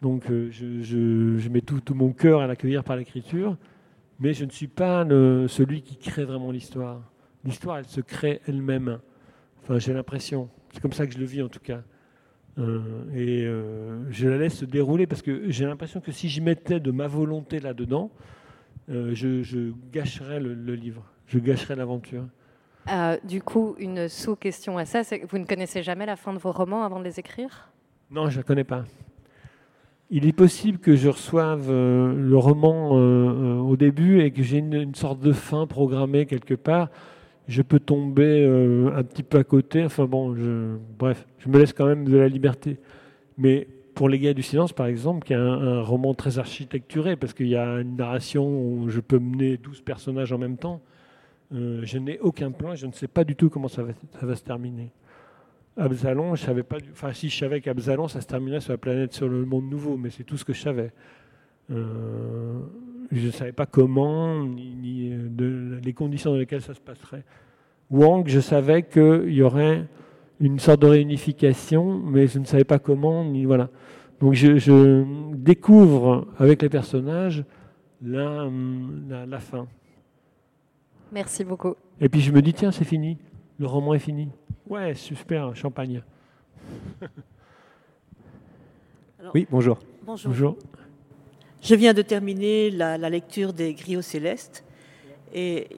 [0.00, 3.56] Donc euh, je, mets tout, mon cœur à l'accueillir par l'écriture,
[4.18, 5.06] mais je ne suis pas
[5.48, 7.02] celui qui crée vraiment l'histoire.
[7.44, 8.98] L'histoire, elle se crée elle-même.
[9.62, 10.48] Enfin, j'ai l'impression.
[10.72, 11.82] C'est comme ça que je le vis en tout cas.
[12.58, 12.80] Euh,
[13.14, 13.44] et
[14.10, 17.06] je la laisse se dérouler parce que j'ai l'impression que si je mettais de ma
[17.06, 18.10] volonté là-dedans,
[18.90, 22.24] euh, je, gâcherais le, livre, je gâcherais l'aventure.
[22.90, 26.32] Euh, du coup, une sous-question à ça, c'est que vous ne connaissez jamais la fin
[26.32, 27.70] de vos romans avant de les écrire?
[28.10, 28.84] Non, je ne la connais pas.
[30.10, 34.94] Il est possible que je reçoive euh, le roman au début et que j'ai une,
[34.94, 36.90] sorte de fin programmée quelque part.
[37.48, 38.44] Je peux tomber
[38.94, 39.84] un petit peu à côté.
[39.84, 42.78] Enfin bon, je, bref, je me laisse quand même de la liberté.
[43.38, 47.34] Mais pour Les Gars du Silence, par exemple, qui est un, roman très architecturé, parce
[47.34, 50.80] qu'il y a une narration où je peux mener 12 personnages en même temps,
[51.54, 54.42] euh, je n'ai aucun plan, je ne sais pas du tout comment ça va, se
[54.42, 54.90] terminer.
[55.76, 59.12] Absalon, je savais pas, enfin si je savais qu'Absalon, ça se terminait sur la planète,
[59.12, 60.92] sur le monde nouveau, mais c'est tout ce que je savais.
[61.70, 62.60] Euh,
[63.10, 65.12] je ne savais pas comment, ni,
[65.82, 67.24] les conditions dans lesquelles ça se passerait.
[67.90, 69.86] Wang, je savais qu'il y aurait
[70.42, 73.70] une sorte de réunification, mais je ne savais pas comment, ni voilà.
[74.20, 77.44] Donc je, découvre avec les personnages
[78.04, 78.50] la,
[79.26, 79.66] la, fin.
[81.12, 81.74] Merci beaucoup.
[82.00, 83.18] Et puis je me dis, tiens, c'est fini,
[83.58, 84.28] le roman est fini.
[84.68, 86.02] Ouais, super, champagne.
[89.34, 89.78] oui, bonjour.
[90.04, 90.56] bonjour.
[91.62, 94.64] Je viens de terminer la, lecture des Griots célestes
[95.32, 95.68] et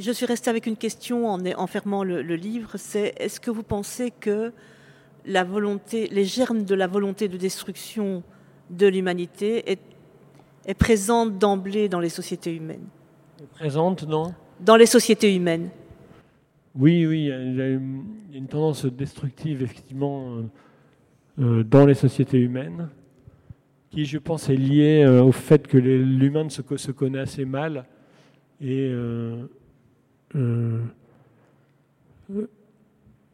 [0.00, 3.50] je suis restée avec une question en, en fermant le, le livre, c'est est-ce que
[3.50, 4.52] vous pensez que
[5.26, 8.22] la volonté, les germes de la volonté de destruction
[8.70, 9.80] de l'humanité est,
[10.66, 12.86] est présente d'emblée dans les sociétés humaines?
[13.52, 14.34] Présente, non?
[14.60, 15.70] Dans les sociétés humaines.
[16.76, 20.42] Oui, oui, il y a une tendance destructive, effectivement, euh,
[21.40, 22.88] euh, dans les sociétés humaines,
[23.90, 27.84] qui, je pense, est liée euh, au fait que l'humain se, se, connaît assez mal
[28.60, 28.90] et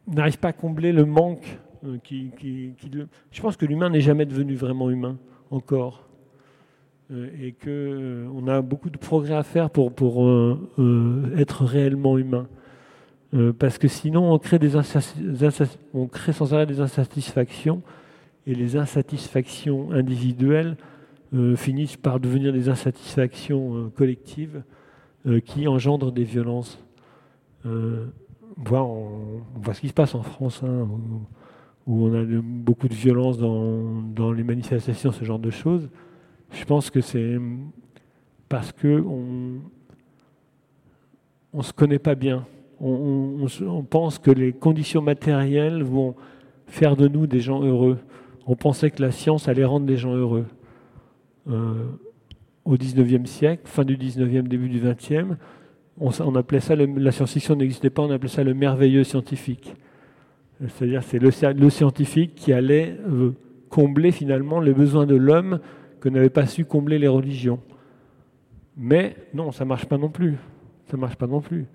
[0.07, 2.31] n'arrive pas à combler le manque euh, qui,
[3.31, 5.17] je pense que l'humain n'est jamais devenu vraiment humain
[5.49, 6.07] encore.
[7.11, 7.67] Euh, et qu'on
[8.47, 10.29] euh, a beaucoup de progrès à faire pour, pour
[11.37, 12.47] être réellement humain.
[13.57, 14.75] parce que sinon, on crée, des
[15.93, 17.81] on crée sans arrêt des insatisfactions,
[18.45, 20.75] et les insatisfactions individuelles
[21.55, 24.63] finissent par devenir des insatisfactions collectives
[25.45, 26.83] qui engendrent des violences.
[27.65, 28.09] On,
[28.57, 30.61] voit, on, voit ce qui se passe en France.
[30.63, 30.87] Hein,
[31.87, 35.89] où on a beaucoup de violence dans, les manifestations, ce genre de choses.
[36.51, 37.37] Je pense que c'est
[38.49, 39.61] parce qu'on
[41.53, 42.45] ne se connaît pas bien.
[42.79, 43.47] On,
[43.89, 46.15] pense que les conditions matérielles vont
[46.65, 47.99] faire de nous des gens heureux.
[48.47, 50.45] On pensait que la science allait rendre des gens heureux.
[51.47, 51.85] Euh,
[52.65, 55.37] au 19e siècle, fin du 19e, début du 20e,
[56.01, 59.75] on, appelait ça, la science-fiction n'existait pas, on appelait ça le merveilleux scientifique.
[60.59, 63.31] C'est-à-dire c'est le, scientifique qui allait euh,
[63.69, 65.59] combler finalement les besoins de l'homme
[65.99, 67.59] que n'avaient pas su combler les religions.
[68.77, 70.37] Mais non, ça marche pas non plus.
[70.89, 71.67] Ça marche pas non plus.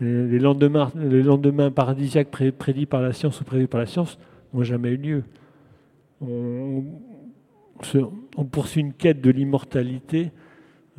[0.00, 4.18] Les lendemains, paradisiaques prédits par la science ou prévus par la science
[4.52, 5.22] n'ont jamais eu lieu.
[6.20, 6.84] On,
[8.50, 10.32] poursuit une quête de l'immortalité,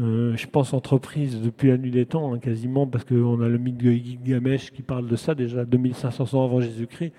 [0.02, 3.58] euh, je pense entreprise depuis la nuit des temps, hein, quasiment, parce qu'on a le
[3.58, 7.14] mythe de Gilgamesh qui parle de ça déjà 2500 ans avant Jésus-Christ.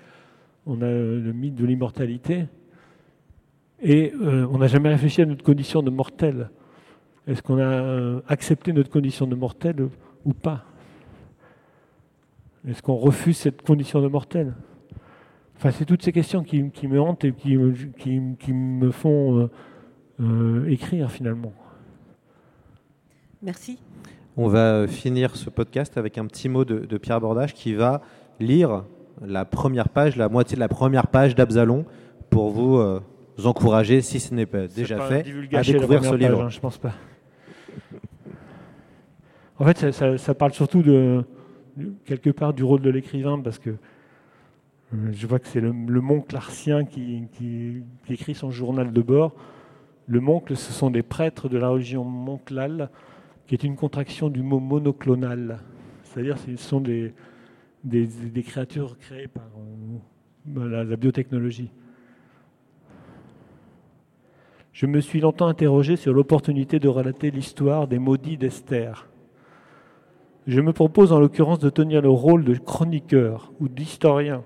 [0.65, 2.45] On a le mythe de l'immortalité.
[3.81, 6.49] Et euh, on n'a jamais réfléchi à notre condition de mortel.
[7.27, 9.89] Est-ce qu'on a euh, accepté notre condition de mortel
[10.25, 10.65] ou pas?
[12.67, 14.53] Est-ce qu'on refuse cette condition de mortel?
[15.57, 19.49] Enfin, c'est toutes ces questions qui, me hantent et qui, me font
[20.19, 21.53] euh, écrire finalement.
[23.41, 23.79] Merci.
[24.35, 28.01] On va finir ce podcast avec un petit mot de, de Pierre Bordage qui va
[28.39, 28.83] lire
[29.25, 31.85] la première page, la moitié de la première page d'Absalon
[32.29, 32.99] pour vous
[33.37, 36.43] vous encourager, si ce n'est pas déjà fait, à découvrir ce livre.
[36.43, 36.93] Hein, je pense pas.
[39.59, 41.23] En fait, ça, parle surtout de,
[42.05, 46.01] quelque part du rôle de l'écrivain, parce que euh, je vois que c'est le, le
[46.01, 49.33] moncle arcien qui, qui, écrit son journal de bord.
[50.07, 52.89] Le moncle, ce sont des prêtres de la religion monclale,
[53.47, 55.59] qui est une contraction du mot monoclonal.
[56.03, 57.13] C'est-à-dire ce sont des,
[57.83, 59.47] des, créatures créées par
[60.57, 61.71] euh, la biotechnologie.
[64.73, 69.07] Je me suis longtemps interrogé sur l'opportunité de relater l'histoire des maudits d'Esther.
[70.45, 74.43] Je me propose en l'occurrence de tenir le rôle de chroniqueur ou d'historien.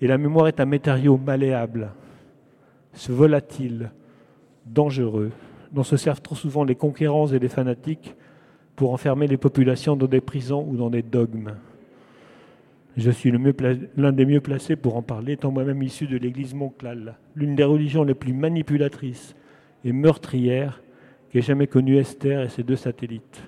[0.00, 1.92] Et la mémoire est un matériau malléable,
[3.08, 3.90] volatile,
[4.66, 5.30] dangereux,
[5.72, 8.14] dont se servent trop souvent les conquérants et les fanatiques
[8.76, 11.54] pour enfermer les populations dans des prisons ou dans des dogmes.
[12.96, 13.32] Je suis
[13.96, 17.64] l'un des mieux placés pour en parler, étant moi-même issu de l'Église Monclal, l'une des
[17.64, 19.34] religions les plus manipulatrices
[19.84, 20.82] et meurtrières
[21.30, 23.42] qu'ait jamais connu Esther et ses deux satellites.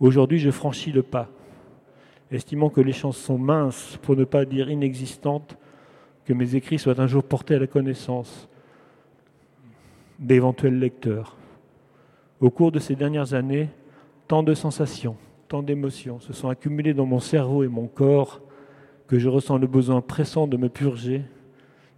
[0.00, 1.28] Aujourd'hui, je franchis le pas,
[2.32, 5.56] estimant que les chances sont minces, pour ne pas dire inexistantes,
[6.24, 8.48] que mes écrits soient un jour portés à la connaissance
[10.22, 11.36] d'éventuels lecteurs.
[12.40, 13.68] Au cours de ces dernières années,
[14.28, 15.16] tant de sensations,
[15.48, 18.40] tant d'émotions se sont accumulées dans mon cerveau et mon corps
[19.08, 21.22] que je ressens le besoin pressant de me purger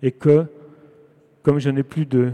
[0.02, 0.46] et que,
[1.42, 2.32] comme je n'ai plus de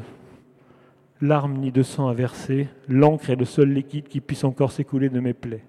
[1.20, 5.08] larmes ni de sang à verser, l'encre est le seul liquide qui puisse encore s'écouler
[5.08, 5.64] de mes plaies.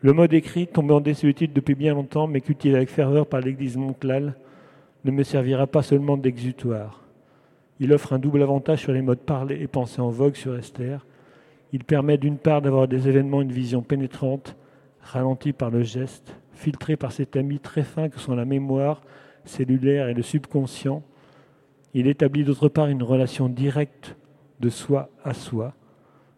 [0.00, 3.76] Le mode écrit, tombé en désuétude depuis bien longtemps, mais cultivé avec ferveur par l'Église
[3.76, 4.36] Monclal,
[5.04, 7.07] ne me servira pas seulement d'exutoire.
[7.80, 11.04] Il offre un double avantage sur les modes parlés et pensés en vogue sur Esther,
[11.72, 14.56] il permet d'une part d'avoir des événements une vision pénétrante,
[15.02, 19.02] ralentie par le geste, filtrée par cet ami très fin que sont la mémoire
[19.44, 21.02] cellulaire et le subconscient.
[21.94, 24.16] Il établit d'autre part une relation directe
[24.60, 25.74] de soi à soi,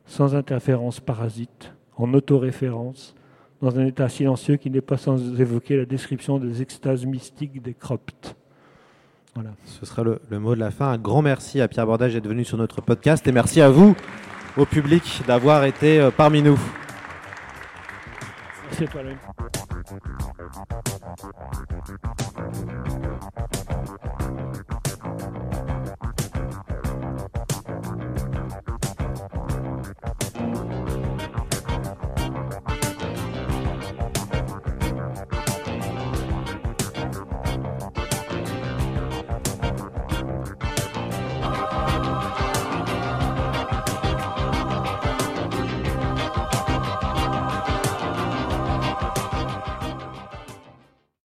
[0.04, 3.14] sans interférence parasite, en autoréférence,
[3.60, 7.74] dans un état silencieux qui n'est pas sans évoquer la description des extases mystiques des
[7.74, 8.36] croptes.
[9.34, 9.50] Voilà.
[9.64, 10.90] Ce sera le, le, mot de la fin.
[10.90, 13.94] Un grand merci à Pierre Bordage d'être venu sur notre podcast et merci à vous
[14.56, 16.58] au public d'avoir été euh, parmi nous.